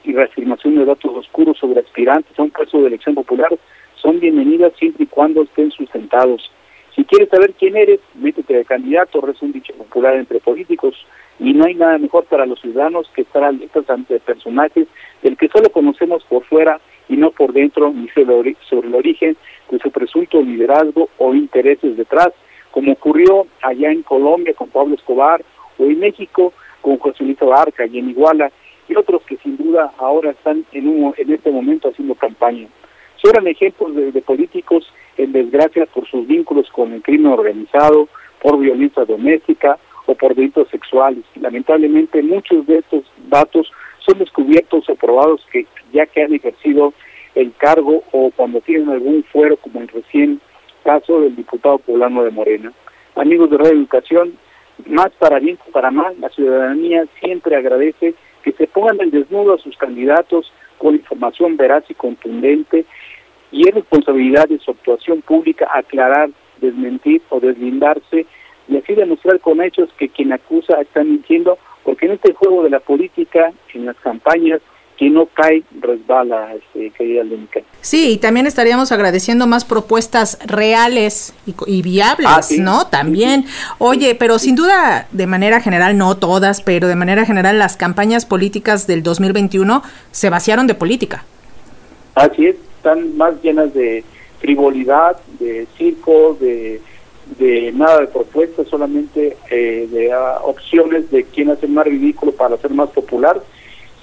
[0.04, 3.50] Y reafirmación de datos oscuros sobre aspirantes a un puesto de elección popular
[3.96, 6.52] son bienvenidas siempre y cuando estén sustentados.
[6.96, 10.96] Si quieres saber quién eres, métete de candidato, es un dicho popular entre políticos,
[11.40, 14.88] y no hay nada mejor para los ciudadanos que estar alertas ante personajes
[15.24, 19.36] del que solo conocemos por fuera y no por dentro ni sobre, el origen
[19.72, 22.30] de su presunto liderazgo o intereses detrás,
[22.72, 25.44] como ocurrió allá en Colombia con Pablo Escobar
[25.80, 28.52] o en México con José Luis Abarca y en Iguala
[28.88, 32.68] y otros que sin duda ahora están en, un, en este momento haciendo campaña.
[33.18, 38.08] Son ejemplos de, de políticos en desgracia por sus vínculos con el crimen organizado,
[38.42, 41.24] por violencia doméstica o por delitos sexuales.
[41.36, 43.72] Lamentablemente muchos de estos datos
[44.06, 46.94] son descubiertos o probados que ya que han ejercido
[47.36, 50.42] el cargo o cuando tienen algún fuero, como el recién
[50.84, 52.72] caso del diputado poblano de Morena.
[53.16, 54.38] Amigos de Radio Educación,
[54.86, 58.16] más para bien que para mal, la ciudadanía siempre agradece
[58.48, 62.86] que se pongan en desnudo a sus candidatos con información veraz y contundente
[63.52, 66.30] y es responsabilidad de su actuación pública aclarar,
[66.62, 68.26] desmentir o deslindarse
[68.70, 72.70] y así demostrar con hechos que quien acusa está mintiendo, porque en este juego de
[72.70, 74.62] la política, en las campañas,
[74.98, 77.62] quien no cae resbala, este, querida Lénica.
[77.82, 81.34] Sí, y también estaríamos agradeciendo más propuestas reales
[81.66, 82.88] y, viables, ah, ¿no?
[82.88, 83.46] También.
[83.78, 88.26] Oye, pero sin duda, de manera general, no todas, pero de manera general, las campañas
[88.26, 91.24] políticas del 2021 se vaciaron de política.
[92.16, 94.04] Así es, están más llenas de
[94.40, 96.82] frivolidad, de circo, de
[97.38, 102.58] de nada de propuestas, solamente eh, de ah, opciones de quién hacer más ridículo para
[102.58, 103.42] ser más popular,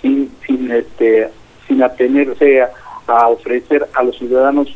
[0.04, 1.30] sin, sin, este,
[1.66, 2.70] sin atenerse a,
[3.06, 4.68] a ofrecer a los ciudadanos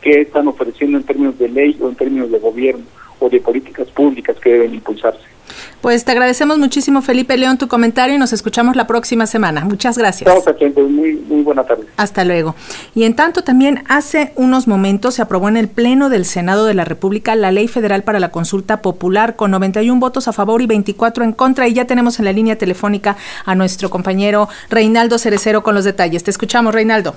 [0.00, 2.84] qué están ofreciendo en términos de ley o en términos de gobierno
[3.18, 5.37] o de políticas públicas que deben impulsarse.
[5.80, 9.64] Pues te agradecemos muchísimo, Felipe León, tu comentario y nos escuchamos la próxima semana.
[9.64, 10.28] Muchas gracias.
[10.28, 10.90] Estamos atentos.
[10.90, 11.84] Muy, muy buena tarde.
[11.96, 12.54] Hasta luego.
[12.94, 16.74] Y en tanto, también hace unos momentos se aprobó en el Pleno del Senado de
[16.74, 20.66] la República la Ley Federal para la Consulta Popular con 91 votos a favor y
[20.66, 21.68] 24 en contra.
[21.68, 26.24] Y ya tenemos en la línea telefónica a nuestro compañero Reinaldo Cerecero con los detalles.
[26.24, 27.14] Te escuchamos, Reinaldo.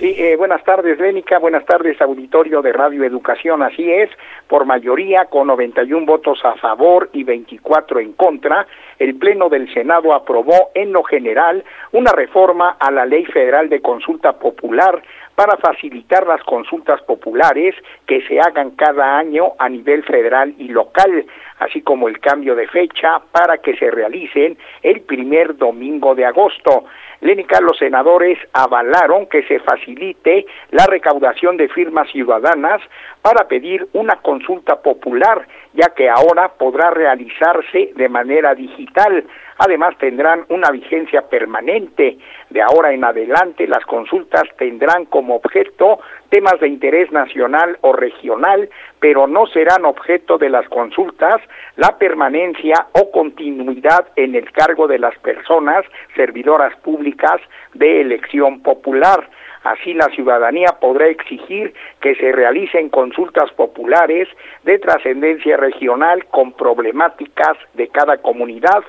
[0.00, 1.38] Sí, eh, buenas tardes, Lénica.
[1.38, 3.62] Buenas tardes, auditorio de Radio Educación.
[3.62, 4.08] Así es,
[4.48, 8.66] por mayoría, con 91 votos a favor y 24 en contra,
[8.98, 13.82] el Pleno del Senado aprobó en lo general una reforma a la Ley Federal de
[13.82, 15.02] Consulta Popular
[15.34, 17.74] para facilitar las consultas populares
[18.06, 21.26] que se hagan cada año a nivel federal y local,
[21.60, 26.84] así como el cambio de fecha para que se realicen el primer domingo de agosto.
[27.20, 32.80] Lénica, los senadores avalaron que se facilite la recaudación de firmas ciudadanas
[33.20, 39.24] para pedir una consulta popular, ya que ahora podrá realizarse de manera digital.
[39.58, 42.16] Además, tendrán una vigencia permanente.
[42.48, 46.00] De ahora en adelante, las consultas tendrán como objeto
[46.30, 48.68] temas de interés nacional o regional,
[49.00, 51.40] pero no serán objeto de las consultas
[51.76, 57.40] la permanencia o continuidad en el cargo de las personas servidoras públicas
[57.74, 59.28] de elección popular.
[59.64, 64.28] Así la ciudadanía podrá exigir que se realicen consultas populares
[64.64, 68.82] de trascendencia regional con problemáticas de cada comunidad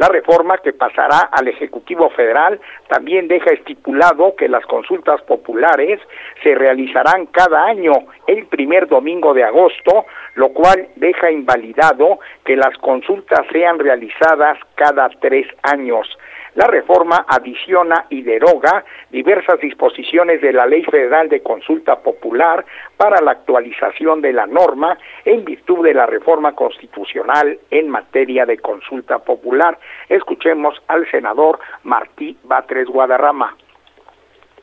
[0.00, 6.00] la reforma que pasará al Ejecutivo Federal también deja estipulado que las consultas populares
[6.42, 7.92] se realizarán cada año
[8.26, 15.10] el primer domingo de agosto, lo cual deja invalidado que las consultas sean realizadas cada
[15.20, 16.08] tres años.
[16.54, 22.64] La reforma adiciona y deroga diversas disposiciones de la Ley Federal de Consulta Popular
[22.96, 28.58] para la actualización de la norma en virtud de la reforma constitucional en materia de
[28.58, 29.78] consulta popular.
[30.08, 33.56] Escuchemos al senador Martí Batres Guadarrama.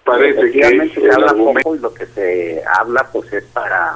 [0.03, 3.95] Parece que se habla poco y lo que se habla pues es para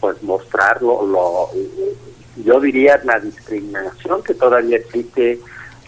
[0.00, 1.48] pues mostrar lo,
[2.44, 5.38] yo diría la discriminación que todavía existe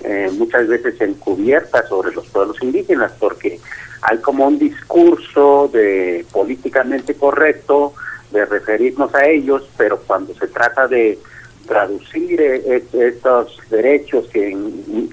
[0.02, 3.60] eh, muchas veces encubierta sobre los pueblos indígenas, porque
[4.02, 7.94] hay como un discurso de políticamente correcto
[8.30, 11.18] de referirnos a ellos, pero cuando se trata de
[11.66, 14.56] traducir eh, estos derechos que,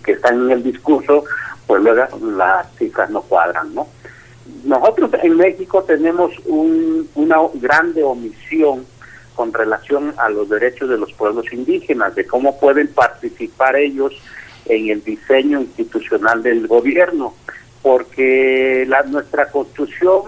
[0.08, 1.24] están en el discurso,
[1.68, 2.06] pues luego
[2.36, 3.88] las cifras no cuadran, ¿no?
[4.66, 8.86] Nosotros en México tenemos un, una grande omisión
[9.36, 14.14] con relación a los derechos de los pueblos indígenas, de cómo pueden participar ellos
[14.66, 17.34] en el diseño institucional del gobierno,
[17.82, 20.24] porque la, nuestra constitución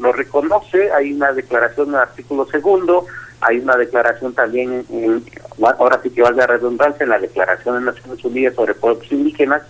[0.00, 3.06] lo reconoce, hay una declaración en el artículo segundo,
[3.40, 5.24] hay una declaración también, en,
[5.62, 9.62] ahora sí que valga redundancia, en la Declaración de Naciones Unidas sobre Pueblos Indígenas,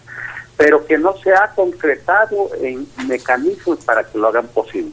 [0.57, 4.93] pero que no se ha concretado en mecanismos para que lo hagan posible.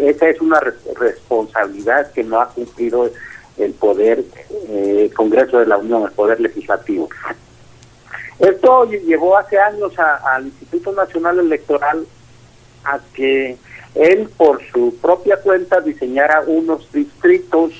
[0.00, 3.10] Esa es una responsabilidad que no ha cumplido
[3.58, 4.24] el poder
[4.68, 7.08] eh, Congreso de la Unión, el poder legislativo.
[8.42, 12.04] Esto llevó hace años al Instituto Nacional Electoral
[12.82, 13.56] a que
[13.94, 17.70] él por su propia cuenta diseñara unos distritos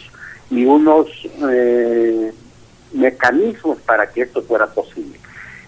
[0.51, 1.09] y unos
[1.51, 2.33] eh,
[2.93, 5.19] mecanismos para que esto fuera posible.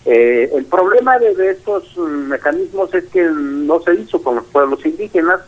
[0.05, 5.40] Eh, el problema de, estos mecanismos es que no se hizo con los pueblos indígenas.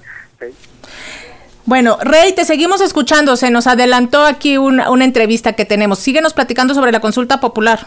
[1.66, 3.36] Bueno, Rey, te seguimos escuchando.
[3.36, 6.00] Se nos adelantó aquí una, una entrevista que tenemos.
[6.00, 7.86] Síguenos platicando sobre la consulta popular.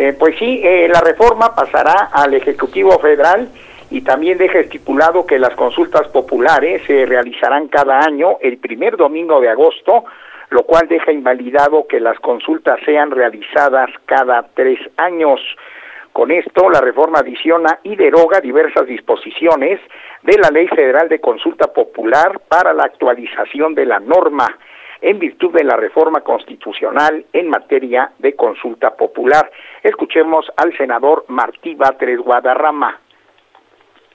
[0.00, 3.48] Eh, pues sí, eh, la reforma pasará al Ejecutivo Federal
[3.90, 9.40] y también deja estipulado que las consultas populares se realizarán cada año el primer domingo
[9.40, 10.04] de agosto,
[10.50, 15.40] lo cual deja invalidado que las consultas sean realizadas cada tres años.
[16.12, 19.80] Con esto, la reforma adiciona y deroga diversas disposiciones
[20.22, 24.46] de la Ley Federal de Consulta Popular para la actualización de la norma
[25.00, 29.50] en virtud de la reforma constitucional en materia de consulta popular.
[29.82, 33.00] Escuchemos al senador Martí Batres Guadarrama.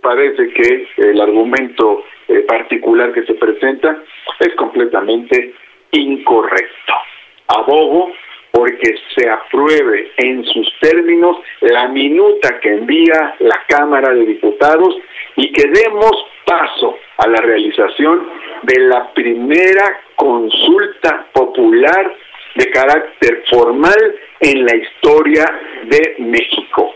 [0.01, 4.03] Parece que el argumento eh, particular que se presenta
[4.39, 5.53] es completamente
[5.91, 6.93] incorrecto.
[7.47, 8.11] Abogo
[8.51, 14.95] porque se apruebe en sus términos la minuta que envía la Cámara de Diputados
[15.35, 18.29] y que demos paso a la realización
[18.63, 22.15] de la primera consulta popular
[22.55, 25.45] de carácter formal en la historia
[25.85, 26.93] de México.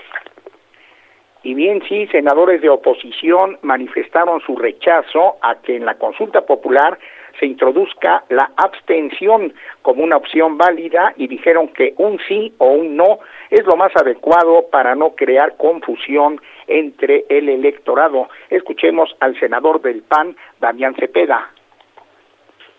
[1.44, 7.00] Y bien, sí, senadores de oposición manifestaron su rechazo a que en la consulta popular
[7.40, 12.98] se introduzca la abstención como una opción válida y dijeron que un sí o un
[12.98, 13.20] no
[13.50, 18.30] es lo más adecuado para no crear confusión entre el electorado.
[18.50, 21.52] Escuchemos al senador del PAN, Damián Cepeda.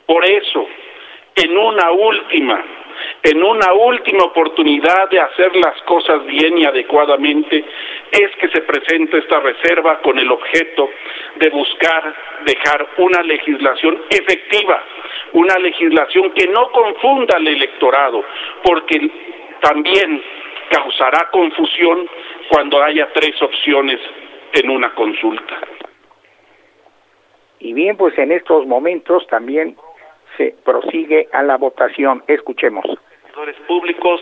[0.06, 0.66] Por eso,
[1.36, 2.64] en una última
[3.22, 7.64] en una última oportunidad de hacer las cosas bien y adecuadamente,
[8.10, 10.88] es que se presenta esta reserva con el objeto
[11.36, 12.14] de buscar
[12.44, 14.82] dejar una legislación efectiva,
[15.32, 18.24] una legislación que no confunda al electorado,
[18.62, 19.10] porque
[19.60, 20.22] también
[20.70, 22.08] causará confusión
[22.50, 24.00] cuando haya tres opciones
[24.52, 25.58] en una consulta.
[27.60, 29.76] Y bien, pues en estos momentos también
[30.36, 32.22] se prosigue a la votación.
[32.26, 32.84] Escuchemos.
[33.68, 34.20] Públicos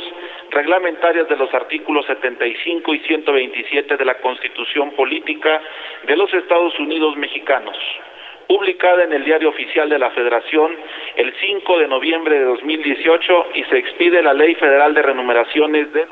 [0.51, 5.63] reglamentarias de los artículos 75 y 127 de la Constitución Política
[6.07, 7.77] de los Estados Unidos Mexicanos,
[8.47, 10.77] publicada en el Diario Oficial de la Federación
[11.17, 16.07] el 5 de noviembre de 2018 y se expide la Ley Federal de Renumeraciones de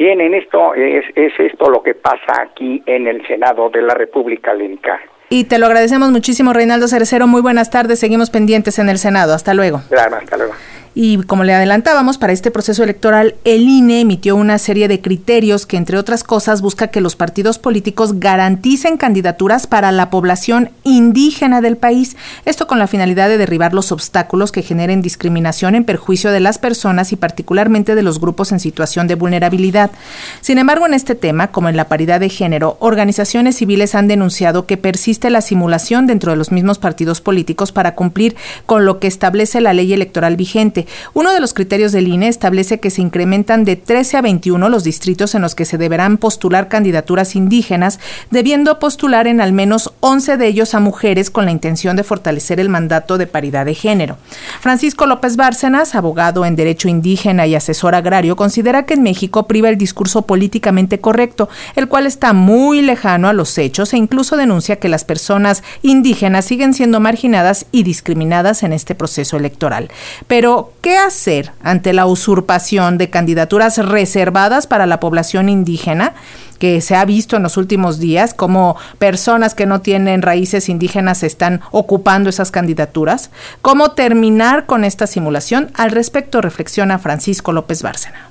[0.00, 3.92] Bien, en esto es, es esto lo que pasa aquí en el Senado de la
[3.92, 4.98] República Lénica.
[5.28, 7.26] Y te lo agradecemos muchísimo, Reinaldo Cerecero.
[7.26, 8.00] Muy buenas tardes.
[8.00, 9.34] Seguimos pendientes en el Senado.
[9.34, 9.82] Hasta luego.
[9.90, 10.54] Claro, hasta luego.
[10.92, 15.64] Y como le adelantábamos, para este proceso electoral, el INE emitió una serie de criterios
[15.64, 21.60] que, entre otras cosas, busca que los partidos políticos garanticen candidaturas para la población indígena
[21.60, 22.16] del país.
[22.44, 26.58] Esto con la finalidad de derribar los obstáculos que generen discriminación en perjuicio de las
[26.58, 29.92] personas y particularmente de los grupos en situación de vulnerabilidad.
[30.40, 34.66] Sin embargo, en este tema, como en la paridad de género, organizaciones civiles han denunciado
[34.66, 38.34] que persiste la simulación dentro de los mismos partidos políticos para cumplir
[38.66, 40.79] con lo que establece la ley electoral vigente
[41.14, 44.84] uno de los criterios del INE establece que se incrementan de 13 a 21 los
[44.84, 48.00] distritos en los que se deberán postular candidaturas indígenas,
[48.30, 52.60] debiendo postular en al menos 11 de ellos a mujeres con la intención de fortalecer
[52.60, 54.18] el mandato de paridad de género.
[54.60, 59.68] Francisco López Bárcenas, abogado en derecho indígena y asesor agrario, considera que en México priva
[59.68, 64.76] el discurso políticamente correcto, el cual está muy lejano a los hechos e incluso denuncia
[64.76, 69.88] que las personas indígenas siguen siendo marginadas y discriminadas en este proceso electoral.
[70.26, 76.14] Pero, ¿qué hacer ante la usurpación de candidaturas reservadas para la población indígena?
[76.60, 81.22] que se ha visto en los últimos días, como personas que no tienen raíces indígenas
[81.22, 83.30] están ocupando esas candidaturas.
[83.62, 85.70] ¿Cómo terminar con esta simulación?
[85.74, 88.28] Al respecto reflexiona Francisco López Bárcena.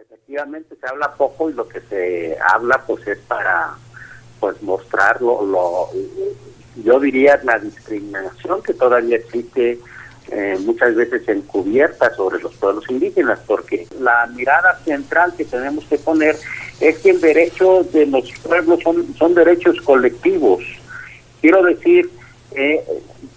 [0.00, 3.74] Efectivamente se habla poco y lo que se habla pues es para
[4.44, 5.88] pues mostrar lo,
[6.84, 9.78] yo diría la discriminación que todavía existe
[10.30, 15.96] eh, muchas veces encubierta sobre los pueblos indígenas, porque la mirada central que tenemos que
[15.96, 16.36] poner
[16.78, 20.62] es que el derecho de los pueblos son, son derechos colectivos.
[21.40, 22.10] Quiero decir,
[22.54, 22.84] eh,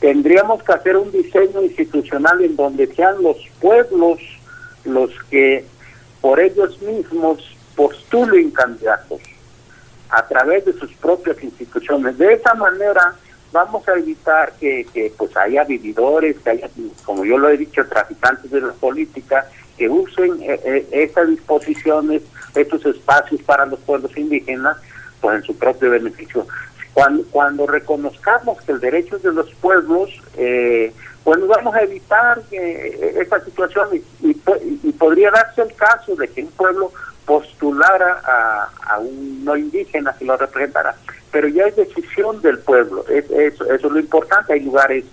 [0.02, 4.20] tendríamos que hacer un diseño institucional en donde sean los pueblos
[4.84, 5.64] los que
[6.20, 7.42] por ellos mismos
[7.78, 9.22] postulen candidatos
[10.10, 12.18] a través de sus propias instituciones.
[12.18, 13.16] De esa manera
[13.52, 16.70] vamos a evitar que, que pues haya vividores, que haya,
[17.06, 19.48] como yo lo he dicho, traficantes de la política,
[19.78, 22.24] que usen eh, eh, estas disposiciones,
[22.56, 24.78] estos espacios para los pueblos indígenas,
[25.22, 26.48] pues en su propio beneficio.
[26.94, 30.92] Cuando, cuando reconozcamos que el derecho de los pueblos, eh,
[31.24, 33.90] pues vamos a evitar que esta situación
[34.22, 34.30] y,
[34.84, 36.92] y podría darse el caso de que un pueblo
[37.28, 40.96] postulara a, a un no indígena que lo representara.
[41.30, 44.54] Pero ya es decisión del pueblo, es, eso, eso es lo importante.
[44.54, 45.04] Hay lugares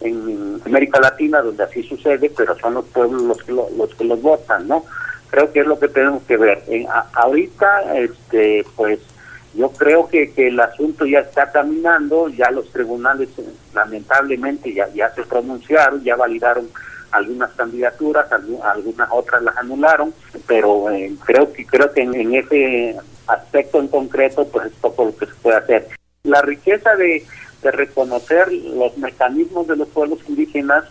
[0.00, 4.20] en América Latina donde así sucede, pero son los pueblos los que, los que los
[4.20, 4.84] votan, ¿no?
[5.30, 6.64] Creo que es lo que tenemos que ver.
[7.12, 8.98] Ahorita, este, pues,
[9.54, 13.28] yo creo que, que el asunto ya está caminando, ya los tribunales
[13.72, 16.68] lamentablemente ya, ya se pronunciaron, ya validaron
[17.12, 20.14] algunas candidaturas, algunas otras las anularon,
[20.46, 22.96] pero eh, creo que creo que en, ese
[23.26, 25.88] aspecto en concreto pues es poco lo que se puede hacer.
[26.24, 27.24] La riqueza de,
[27.62, 30.84] reconocer los mecanismos de los pueblos indígenas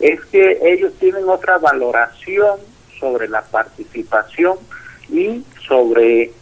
[0.00, 2.58] es que ellos tienen otra valoración
[2.98, 4.58] sobre la participación
[5.08, 6.32] y sobre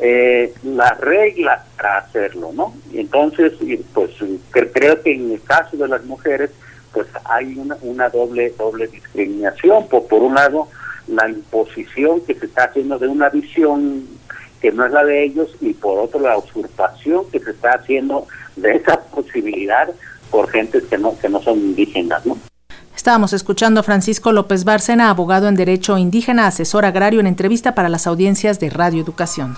[0.00, 2.74] eh, las reglas para hacerlo, ¿no?
[2.92, 3.52] Entonces,
[3.94, 4.10] pues
[4.50, 6.50] creo que en el caso de las mujeres,
[6.92, 9.88] pues hay una, una doble doble discriminación.
[9.88, 10.68] Por, por un lado,
[11.08, 14.06] la imposición que se está haciendo de una visión
[14.60, 18.26] que no es la de ellos y por otro la usurpación que se está haciendo
[18.56, 19.90] de esa posibilidad
[20.30, 22.38] por gentes que no que no son indígenas, ¿no?
[22.94, 27.88] Estábamos escuchando a Francisco López Bárcena, abogado en Derecho Indígena, asesor agrario en entrevista para
[27.88, 29.56] las audiencias de Radio Educación.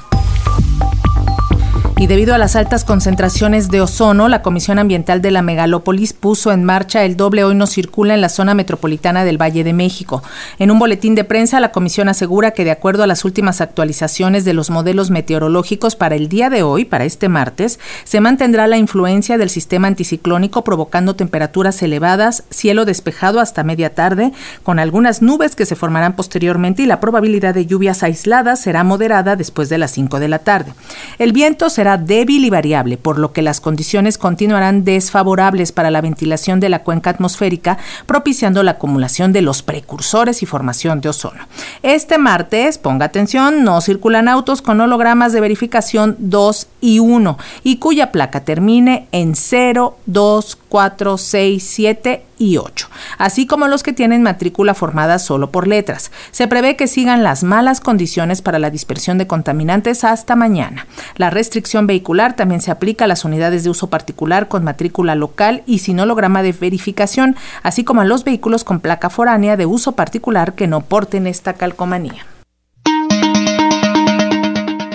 [2.05, 6.53] Y debido a las altas concentraciones de ozono, la Comisión Ambiental de la Megalópolis puso
[6.53, 10.23] en marcha el doble hoy no circula en la zona metropolitana del Valle de México.
[10.59, 14.45] En un boletín de prensa, la comisión asegura que de acuerdo a las últimas actualizaciones
[14.45, 18.77] de los modelos meteorológicos para el día de hoy, para este martes, se mantendrá la
[18.77, 25.57] influencia del sistema anticiclónico provocando temperaturas elevadas, cielo despejado hasta media tarde, con algunas nubes
[25.57, 29.93] que se formarán posteriormente y la probabilidad de lluvias aisladas será moderada después de las
[29.93, 30.75] 5 de la tarde.
[31.19, 36.01] El viento será débil y variable, por lo que las condiciones continuarán desfavorables para la
[36.01, 41.47] ventilación de la cuenca atmosférica, propiciando la acumulación de los precursores y formación de ozono.
[41.83, 47.77] Este martes, ponga atención, no circulan autos con hologramas de verificación 2 y 1 y
[47.77, 52.89] cuya placa termine en 0, 2, 4, 6, 7 y 8,
[53.19, 56.11] así como los que tienen matrícula formada solo por letras.
[56.31, 60.87] Se prevé que sigan las malas condiciones para la dispersión de contaminantes hasta mañana.
[61.17, 65.63] La restricción vehicular también se aplica a las unidades de uso particular con matrícula local
[65.67, 69.93] y sin holograma de verificación, así como a los vehículos con placa foránea de uso
[69.93, 72.27] particular que no porten esta calcomanía.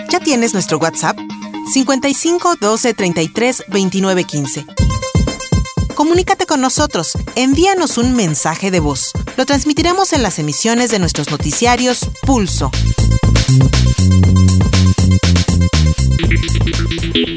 [0.09, 1.17] ¿Ya tienes nuestro WhatsApp?
[1.73, 4.65] 55 12 33 29 15
[5.99, 7.17] comunícate con nosotros.
[7.35, 9.11] Envíanos un mensaje de voz.
[9.35, 12.71] Lo transmitiremos en las emisiones de nuestros noticiarios Pulso.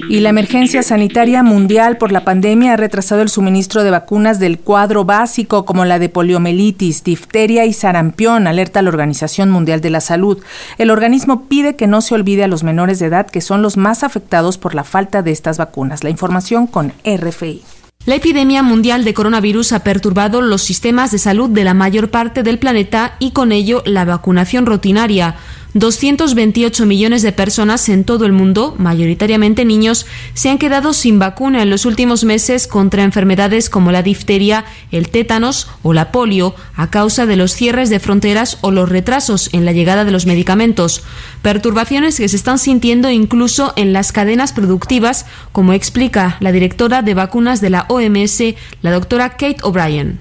[0.09, 4.61] Y la emergencia sanitaria mundial por la pandemia ha retrasado el suministro de vacunas del
[4.61, 10.01] cuadro básico como la de poliomielitis, difteria y sarampión, alerta la Organización Mundial de la
[10.01, 10.41] Salud.
[10.79, 13.77] El organismo pide que no se olvide a los menores de edad que son los
[13.77, 16.05] más afectados por la falta de estas vacunas.
[16.05, 17.65] La información con RFI.
[18.05, 22.43] La epidemia mundial de coronavirus ha perturbado los sistemas de salud de la mayor parte
[22.43, 25.37] del planeta y con ello la vacunación rutinaria.
[25.75, 31.63] 228 millones de personas en todo el mundo, mayoritariamente niños, se han quedado sin vacuna
[31.63, 36.91] en los últimos meses contra enfermedades como la difteria, el tétanos o la polio a
[36.91, 41.03] causa de los cierres de fronteras o los retrasos en la llegada de los medicamentos.
[41.41, 47.15] Perturbaciones que se están sintiendo incluso en las cadenas productivas, como explica la directora de
[47.15, 48.43] vacunas de la OMS,
[48.83, 50.21] la doctora Kate O'Brien.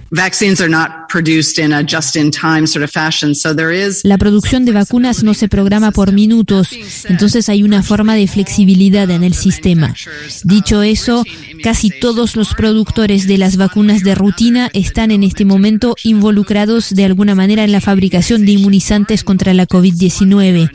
[4.03, 6.69] La producción de vacunas no se programa por minutos,
[7.05, 9.95] entonces hay una forma de flexibilidad en el sistema.
[10.43, 11.23] Dicho eso,
[11.63, 17.05] casi todos los productores de las vacunas de rutina están en este momento involucrados de
[17.05, 20.69] alguna manera en la fabricación de inmunizantes contra la COVID-19.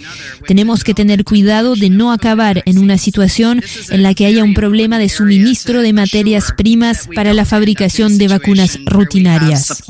[0.49, 4.55] Tenemos que tener cuidado de no acabar en una situación en la que haya un
[4.55, 9.85] problema de suministro de materias primas para la fabricación de vacunas rutinarias.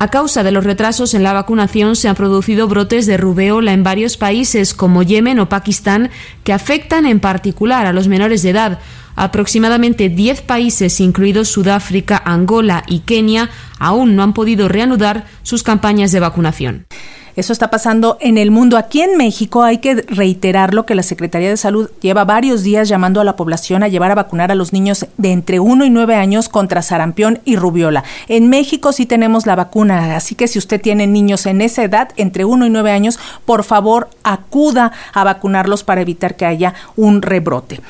[0.00, 3.82] A causa de los retrasos en la vacunación se han producido brotes de rubeola en
[3.82, 6.10] varios países como Yemen o Pakistán
[6.44, 8.78] que afectan en particular a los menores de edad.
[9.16, 16.12] Aproximadamente 10 países, incluidos Sudáfrica, Angola y Kenia, aún no han podido reanudar sus campañas
[16.12, 16.86] de vacunación.
[17.38, 18.76] Eso está pasando en el mundo.
[18.76, 22.88] Aquí en México hay que reiterar lo que la Secretaría de Salud lleva varios días
[22.88, 25.90] llamando a la población a llevar a vacunar a los niños de entre 1 y
[25.90, 28.02] 9 años contra sarampión y rubiola.
[28.26, 32.08] En México sí tenemos la vacuna, así que si usted tiene niños en esa edad,
[32.16, 37.22] entre 1 y 9 años, por favor acuda a vacunarlos para evitar que haya un
[37.22, 37.80] rebrote.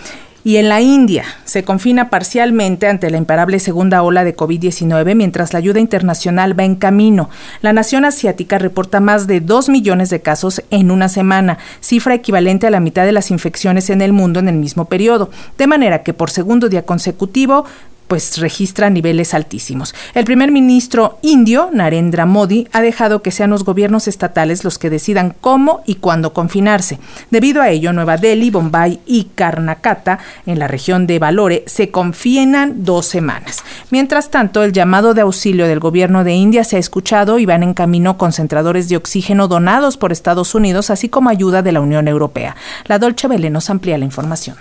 [0.49, 5.53] Y en la India se confina parcialmente ante la imparable segunda ola de COVID-19 mientras
[5.53, 7.28] la ayuda internacional va en camino.
[7.61, 12.66] La nación asiática reporta más de 2 millones de casos en una semana, cifra equivalente
[12.66, 15.28] a la mitad de las infecciones en el mundo en el mismo periodo,
[15.59, 17.66] de manera que por segundo día consecutivo
[18.09, 19.94] pues registra niveles altísimos.
[20.14, 24.90] El primer ministro indio, Narendra Modi, ha dejado que sean los gobiernos estatales los que
[24.90, 26.98] decidan cómo y cuándo confinarse.
[27.30, 32.84] Debido a ello, Nueva Delhi, Bombay y Karnataka, en la región de Valore, se confinan
[32.84, 33.62] dos semanas.
[33.90, 37.62] Mientras tanto, el llamado de auxilio del gobierno de India se ha escuchado y van
[37.62, 42.09] en camino concentradores de oxígeno donados por Estados Unidos, así como ayuda de la Unión
[42.09, 42.56] Europea.
[42.86, 44.56] La Dolce Vele nos amplía la información.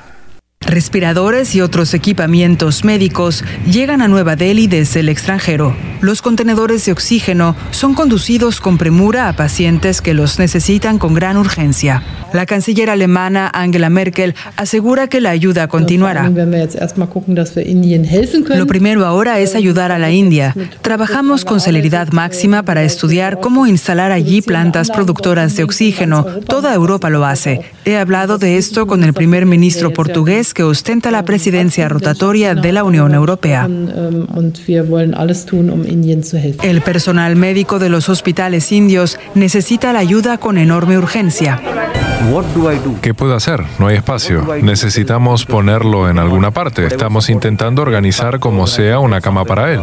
[0.68, 5.74] Respiradores y otros equipamientos médicos llegan a Nueva Delhi desde el extranjero.
[6.02, 11.38] Los contenedores de oxígeno son conducidos con premura a pacientes que los necesitan con gran
[11.38, 12.04] urgencia.
[12.34, 16.30] La canciller alemana Angela Merkel asegura que la ayuda continuará.
[18.50, 20.54] Lo primero ahora es ayudar a la India.
[20.82, 26.26] Trabajamos con celeridad máxima para estudiar cómo instalar allí plantas productoras de oxígeno.
[26.48, 27.62] Toda Europa lo hace.
[27.86, 32.72] He hablado de esto con el primer ministro portugués que ostenta la presidencia rotatoria de
[32.72, 33.68] la Unión Europea.
[36.64, 41.62] El personal médico de los hospitales indios necesita la ayuda con enorme urgencia.
[43.02, 43.64] ¿Qué puedo hacer?
[43.80, 44.46] No hay espacio.
[44.62, 46.86] Necesitamos ponerlo en alguna parte.
[46.86, 49.82] Estamos intentando organizar como sea una cama para él.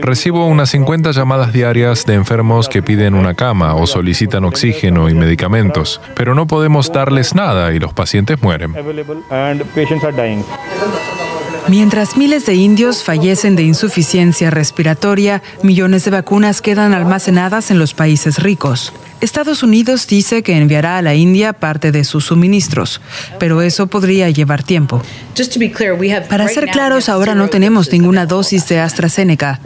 [0.00, 5.14] Recibo unas 50 llamadas diarias de enfermos que piden una cama o solicitan oxígeno y
[5.14, 8.74] medicamentos, pero no podemos darles nada y los pacientes mueren.
[11.68, 17.94] Mientras miles de indios fallecen de insuficiencia respiratoria, millones de vacunas quedan almacenadas en los
[17.94, 18.92] países ricos.
[19.22, 23.00] Estados Unidos dice que enviará a la India parte de sus suministros,
[23.38, 25.00] pero eso podría llevar tiempo.
[26.28, 29.60] Para ser claros, ahora no tenemos ninguna dosis de AstraZeneca.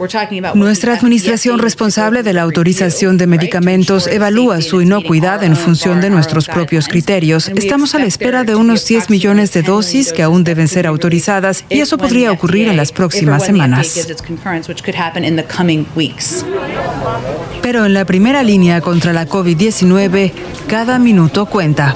[0.53, 6.47] Nuestra administración responsable de la autorización de medicamentos evalúa su inocuidad en función de nuestros
[6.47, 7.49] propios criterios.
[7.49, 11.65] Estamos a la espera de unos 10 millones de dosis que aún deben ser autorizadas
[11.67, 14.07] y eso podría ocurrir en las próximas semanas.
[17.63, 20.33] Pero en la primera línea contra la COVID-19,
[20.67, 21.95] cada minuto cuenta.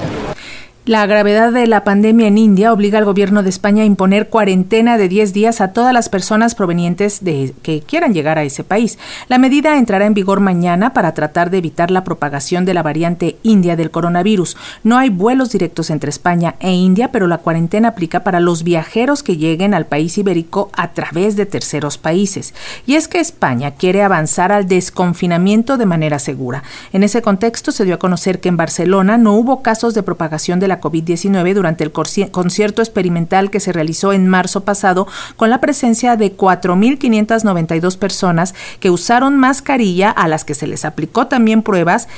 [0.84, 4.98] La gravedad de la pandemia en India obliga al gobierno de España a imponer cuarentena
[4.98, 8.98] de 10 días a todas las personas provenientes de que quieran llegar a ese país.
[9.28, 13.36] La medida entrará en vigor mañana para tratar de evitar la propagación de la variante
[13.44, 14.56] india del coronavirus.
[14.82, 19.22] No hay vuelos directos entre España e India, pero la cuarentena aplica para los viajeros
[19.22, 22.54] que lleguen al país ibérico a través de terceros países.
[22.86, 26.64] Y es que España quiere avanzar al desconfinamiento de manera segura.
[26.92, 30.58] En ese contexto se dio a conocer que en Barcelona no hubo casos de propagación
[30.58, 35.06] de la COVID-19 durante el concierto experimental que se realizó en marzo pasado
[35.36, 41.26] con la presencia de 4.592 personas que usaron mascarilla a las que se les aplicó
[41.26, 42.08] también pruebas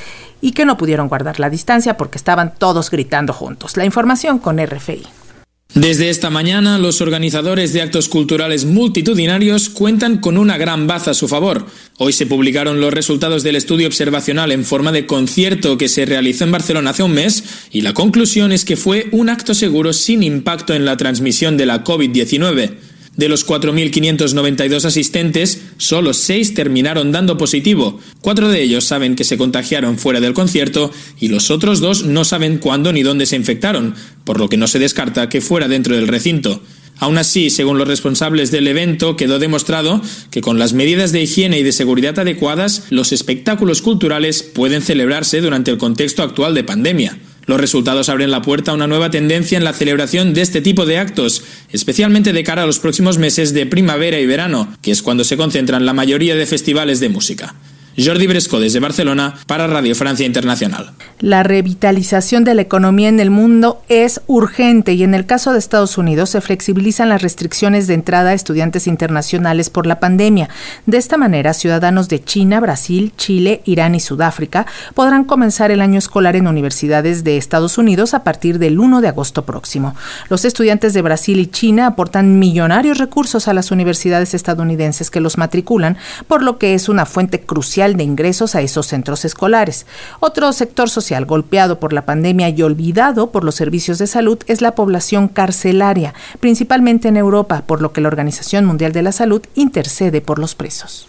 [0.41, 3.77] y que no pudieron guardar la distancia porque estaban todos gritando juntos.
[3.77, 5.24] La información con RFI.
[5.73, 11.15] Desde esta mañana, los organizadores de actos culturales multitudinarios cuentan con una gran baza a
[11.15, 11.67] su favor.
[11.99, 16.45] Hoy se publicaron los resultados del estudio observacional en forma de concierto que se realizó
[16.45, 17.43] en Barcelona hace un mes
[17.73, 21.67] y la conclusión es que fue un acto seguro sin impacto en la transmisión de
[21.67, 22.94] la COVID-19.
[23.17, 28.01] De los 4.592 asistentes, solo 6 terminaron dando positivo.
[28.21, 30.91] Cuatro de ellos saben que se contagiaron fuera del concierto
[31.21, 33.95] y los otros dos no saben cuándo ni dónde se infectaron,
[34.25, 36.61] por lo que no se descarta que fuera dentro del recinto.
[36.99, 40.01] Aún así, según los responsables del evento, quedó demostrado
[40.31, 45.41] que con las medidas de higiene y de seguridad adecuadas, los espectáculos culturales pueden celebrarse
[45.41, 47.19] durante el contexto actual de pandemia.
[47.47, 50.87] Los resultados abren la puerta a una nueva tendencia en la celebración de este tipo
[50.87, 51.43] de actos,
[51.73, 55.37] especialmente de cara a los próximos meses de primavera y verano, que es cuando se
[55.37, 57.55] concentran la mayoría de festivales de música.
[57.97, 60.91] Jordi Bresco desde Barcelona para Radio Francia Internacional.
[61.21, 65.61] La revitalización de la economía en el mundo es urgente y en el caso de
[65.61, 70.49] Estados Unidos se flexibilizan las restricciones de entrada a estudiantes internacionales por la pandemia.
[70.87, 75.99] De esta manera, ciudadanos de China, Brasil, Chile, Irán y Sudáfrica podrán comenzar el año
[75.99, 79.95] escolar en universidades de Estados Unidos a partir del 1 de agosto próximo.
[80.29, 85.39] Los estudiantes de Brasil y China aportan millonarios recursos a las universidades estadounidenses que los
[85.39, 89.85] matriculan, por lo que es una fuente crucial de ingresos a esos centros escolares.
[90.21, 94.63] Otro sector social golpeado por la pandemia y olvidado por los servicios de salud es
[94.63, 99.43] la población carcelaria, principalmente en Europa, por lo que la Organización Mundial de la Salud
[99.55, 101.07] intercede por los presos.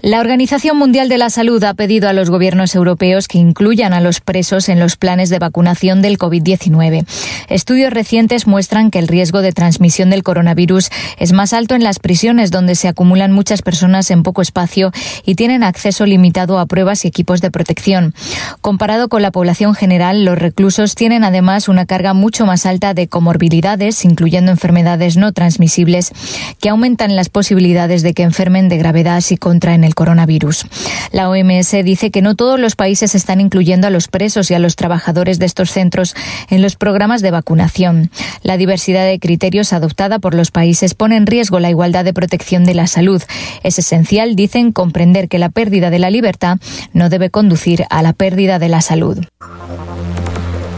[0.00, 4.00] La Organización Mundial de la Salud ha pedido a los gobiernos europeos que incluyan a
[4.00, 7.04] los presos en los planes de vacunación del COVID-19.
[7.48, 11.98] Estudios recientes muestran que el riesgo de transmisión del coronavirus es más alto en las
[11.98, 14.92] prisiones donde se acumulan muchas personas en poco espacio
[15.26, 18.14] y tienen acceso limitado a pruebas y equipos de protección.
[18.60, 23.08] Comparado con la población general, los reclusos tienen además una carga mucho más alta de
[23.08, 26.12] comorbilidades, incluyendo enfermedades no transmisibles,
[26.60, 30.66] que aumentan las posibilidades de que enfermen de gravedad si contraen el coronavirus.
[31.12, 34.58] La OMS dice que no todos los países están incluyendo a los presos y a
[34.58, 36.14] los trabajadores de estos centros
[36.50, 38.10] en los programas de vacunación.
[38.42, 42.64] La diversidad de criterios adoptada por los países pone en riesgo la igualdad de protección
[42.64, 43.22] de la salud.
[43.62, 46.58] Es esencial, dicen, comprender que la pérdida de la libertad
[46.92, 49.18] no debe conducir a la pérdida de la salud.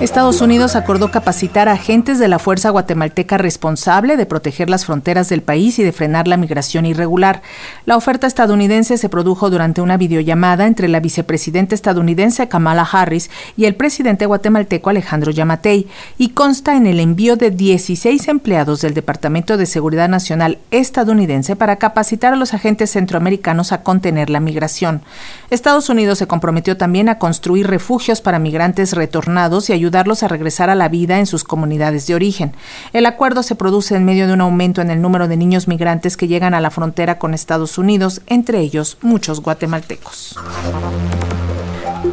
[0.00, 5.28] Estados Unidos acordó capacitar a agentes de la Fuerza Guatemalteca responsable de proteger las fronteras
[5.28, 7.42] del país y de frenar la migración irregular.
[7.84, 13.28] La oferta estadounidense se produjo durante una videollamada entre la vicepresidenta estadounidense Kamala Harris
[13.58, 15.86] y el presidente guatemalteco Alejandro Yamatei
[16.16, 21.76] y consta en el envío de 16 empleados del Departamento de Seguridad Nacional estadounidense para
[21.76, 25.02] capacitar a los agentes centroamericanos a contener la migración.
[25.50, 30.28] Estados Unidos se comprometió también a construir refugios para migrantes retornados y ayudar ayudarlos a
[30.28, 32.52] regresar a la vida en sus comunidades de origen.
[32.92, 36.16] El acuerdo se produce en medio de un aumento en el número de niños migrantes
[36.16, 40.38] que llegan a la frontera con Estados Unidos, entre ellos muchos guatemaltecos.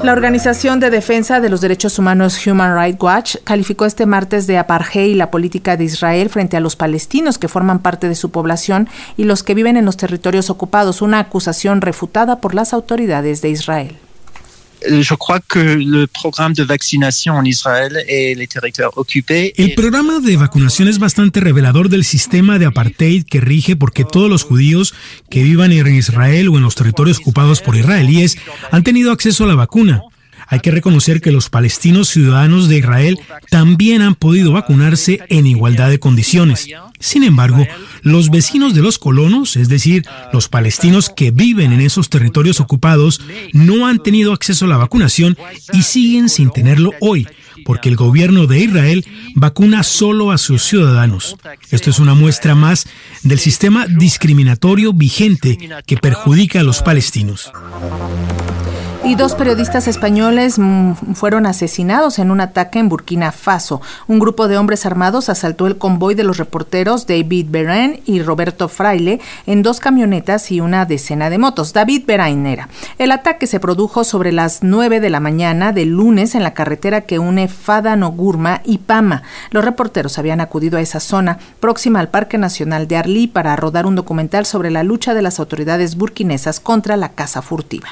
[0.01, 4.57] La Organización de Defensa de los Derechos Humanos Human Rights Watch calificó este martes de
[4.57, 8.89] apartheid la política de Israel frente a los palestinos que forman parte de su población
[9.17, 13.49] y los que viven en los territorios ocupados, una acusación refutada por las autoridades de
[13.49, 14.06] Israel.
[14.85, 19.53] Euh, je crois que le programme de vaccinación en Israel et les territoires occupés.
[19.57, 24.29] El programa de vacunación es bastante revelador del sistema de apartheid que rige porque todos
[24.29, 24.93] los judíos
[25.29, 28.37] que vivan en Israel o en los territorios ocupados por israelíes
[28.71, 30.01] han tenido acceso a la vacuna.
[30.49, 33.19] Hay que reconocer que los palestinos ciudadanos de Israel
[33.49, 36.67] también han podido vacunarse en igualdad de condiciones.
[36.99, 37.65] Sin embargo,
[38.01, 43.21] los vecinos de los colonos, es decir, los palestinos que viven en esos territorios ocupados,
[43.53, 45.37] no han tenido acceso a la vacunación
[45.73, 47.27] y siguen sin tenerlo hoy,
[47.65, 51.35] porque el gobierno de Israel vacuna solo a sus ciudadanos.
[51.69, 52.87] Esto es una muestra más
[53.23, 57.51] del sistema discriminatorio vigente que perjudica a los palestinos
[59.07, 63.81] y dos periodistas españoles mm, fueron asesinados en un ataque en Burkina Faso.
[64.05, 68.67] Un grupo de hombres armados asaltó el convoy de los reporteros David Berain y Roberto
[68.67, 71.71] Fraile en dos camionetas y una decena de motos.
[71.71, 72.67] David Berain era.
[72.97, 77.01] El ataque se produjo sobre las 9 de la mañana del lunes en la carretera
[77.01, 79.23] que une Fadano Gurma y Pama.
[79.51, 83.85] Los reporteros habían acudido a esa zona próxima al Parque Nacional de Arlí para rodar
[83.85, 87.87] un documental sobre la lucha de las autoridades burkinesas contra la caza furtiva.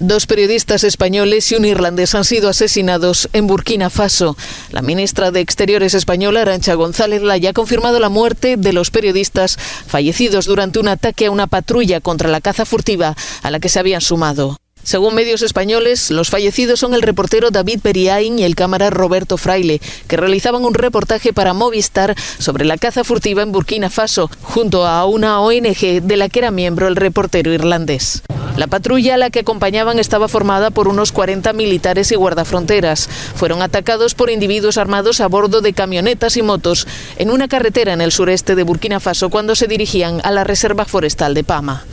[0.00, 4.36] Dos periodistas españoles y un irlandés han sido asesinados en Burkina Faso.
[4.70, 9.58] La ministra de Exteriores española, Arancha González Laya, ha confirmado la muerte de los periodistas
[9.58, 13.80] fallecidos durante un ataque a una patrulla contra la caza furtiva a la que se
[13.80, 14.56] habían sumado.
[14.88, 19.82] Según medios españoles, los fallecidos son el reportero David Periain y el cámara Roberto Fraile,
[20.06, 25.04] que realizaban un reportaje para Movistar sobre la caza furtiva en Burkina Faso, junto a
[25.04, 28.22] una ONG de la que era miembro el reportero irlandés.
[28.56, 33.10] La patrulla a la que acompañaban estaba formada por unos 40 militares y guardafronteras.
[33.34, 36.86] Fueron atacados por individuos armados a bordo de camionetas y motos
[37.18, 40.86] en una carretera en el sureste de Burkina Faso cuando se dirigían a la reserva
[40.86, 41.84] forestal de Pama.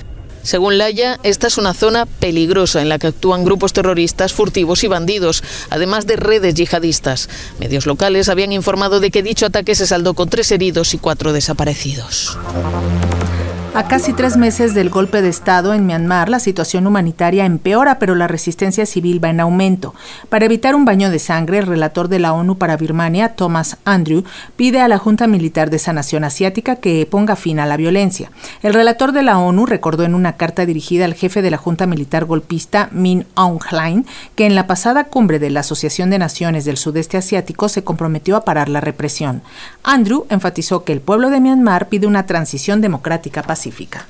[0.46, 4.88] Según Laya, esta es una zona peligrosa en la que actúan grupos terroristas furtivos y
[4.88, 7.30] bandidos, además de redes yihadistas.
[7.60, 11.34] Medios locales habían informado de que dicho ataque se saldó con tres heridos y cuatro
[11.34, 12.38] desaparecidos.
[13.76, 18.15] A casi tres meses del golpe de Estado en Myanmar, la situación humanitaria empeora, pero
[18.15, 19.93] la resistencia civil va en aumento.
[20.30, 24.23] Para evitar un baño de sangre, el relator de la ONU para Birmania, Thomas Andrew,
[24.55, 28.32] pide a la Junta Militar de esa nación asiática que ponga fin a la violencia.
[28.63, 31.86] El relator de la ONU recordó en una carta dirigida al jefe de la Junta
[31.86, 34.05] Militar golpista, Min Aung Hlaing,
[34.36, 38.38] que en la pasada cumbre de la Asociación de Naciones del Sudeste Asiático se comprometió
[38.38, 39.41] a parar la represión.
[39.84, 43.64] Andrew enfatizó que el pueblo de Myanmar pide una transición democrática pacífica.
[43.66, 44.05] Pacífica.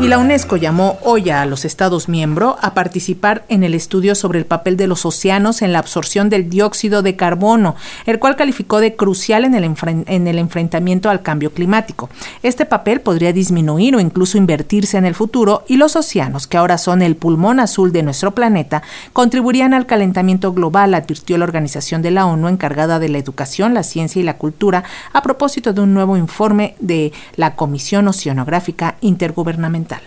[0.00, 4.38] Y la UNESCO llamó hoy a los Estados miembros a participar en el estudio sobre
[4.38, 8.80] el papel de los océanos en la absorción del dióxido de carbono, el cual calificó
[8.80, 12.08] de crucial en el, en el enfrentamiento al cambio climático.
[12.42, 16.78] Este papel podría disminuir o incluso invertirse en el futuro y los océanos, que ahora
[16.78, 22.10] son el pulmón azul de nuestro planeta, contribuirían al calentamiento global, advirtió la Organización de
[22.10, 25.94] la ONU encargada de la educación, la ciencia y la cultura a propósito de un
[25.94, 30.00] nuevo informe de la Comisión Oceanográfica Intergubernamental ornamental.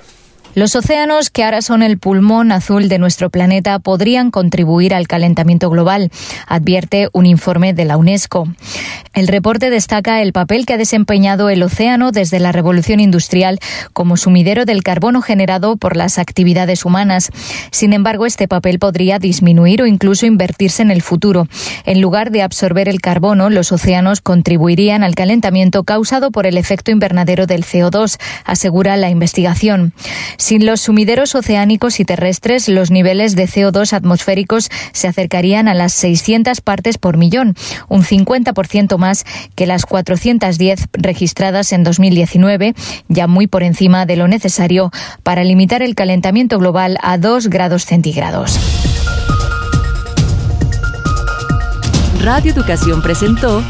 [0.56, 5.70] Los océanos, que ahora son el pulmón azul de nuestro planeta, podrían contribuir al calentamiento
[5.72, 6.12] global,
[6.48, 8.48] advierte un informe de la UNESCO.
[9.14, 13.60] El reporte destaca el papel que ha desempeñado el océano desde la revolución industrial
[13.94, 17.30] como sumidero del carbono generado por las actividades humanas.
[17.72, 21.48] Sin embargo, este papel podría disminuir o incluso invertirse en el futuro.
[21.86, 26.92] En lugar de absorber el carbono, los océanos contribuirían al calentamiento causado por el efecto
[26.92, 29.94] invernadero del CO2, asegura la investigación.
[30.44, 35.94] Sin los sumideros oceánicos y terrestres, los niveles de CO2 atmosféricos se acercarían a las
[35.94, 37.56] 600 partes por millón,
[37.88, 39.24] un 50% más
[39.56, 42.76] que las 410 registradas en 2019,
[43.08, 44.92] ya muy por encima de lo necesario
[45.24, 48.60] para limitar el calentamiento global a 2 grados centígrados.
[52.22, 53.64] Radio Educación presentó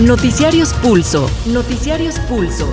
[0.00, 1.30] Noticiarios Pulso.
[1.44, 2.72] Noticiarios Pulso.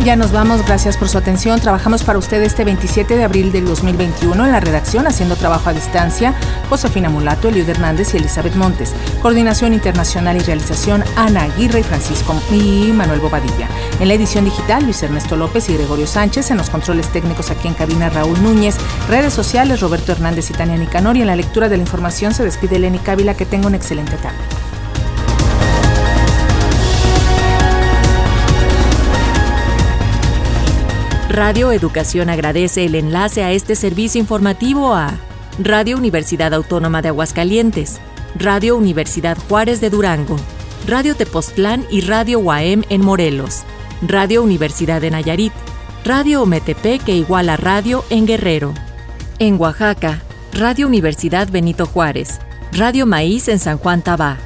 [0.00, 1.60] Ya nos vamos, gracias por su atención.
[1.60, 5.72] Trabajamos para usted este 27 de abril del 2021 en la redacción, haciendo trabajo a
[5.72, 6.34] distancia,
[6.68, 8.94] Josefina Mulato, Eliud Hernández y Elizabeth Montes.
[9.20, 13.68] Coordinación internacional y realización, Ana Aguirre y Francisco y Manuel Bobadilla.
[14.00, 16.50] En la edición digital, Luis Ernesto López y Gregorio Sánchez.
[16.50, 18.78] En los controles técnicos aquí en cabina, Raúl Núñez.
[19.08, 21.16] Redes sociales, Roberto Hernández y Tania Nicanor.
[21.16, 23.34] Y en la lectura de la información se despide Lenny Cávila.
[23.34, 24.36] Que tenga una excelente tarde.
[31.32, 35.14] Radio Educación agradece el enlace a este servicio informativo a
[35.58, 38.00] Radio Universidad Autónoma de Aguascalientes,
[38.34, 40.36] Radio Universidad Juárez de Durango,
[40.86, 43.62] Radio Tepoztlán y Radio UAM en Morelos,
[44.02, 45.54] Radio Universidad de Nayarit,
[46.04, 48.74] Radio Ometepec que igual a Radio en Guerrero.
[49.38, 50.20] En Oaxaca,
[50.52, 52.40] Radio Universidad Benito Juárez,
[52.72, 54.36] Radio Maíz en San Juan Tabá,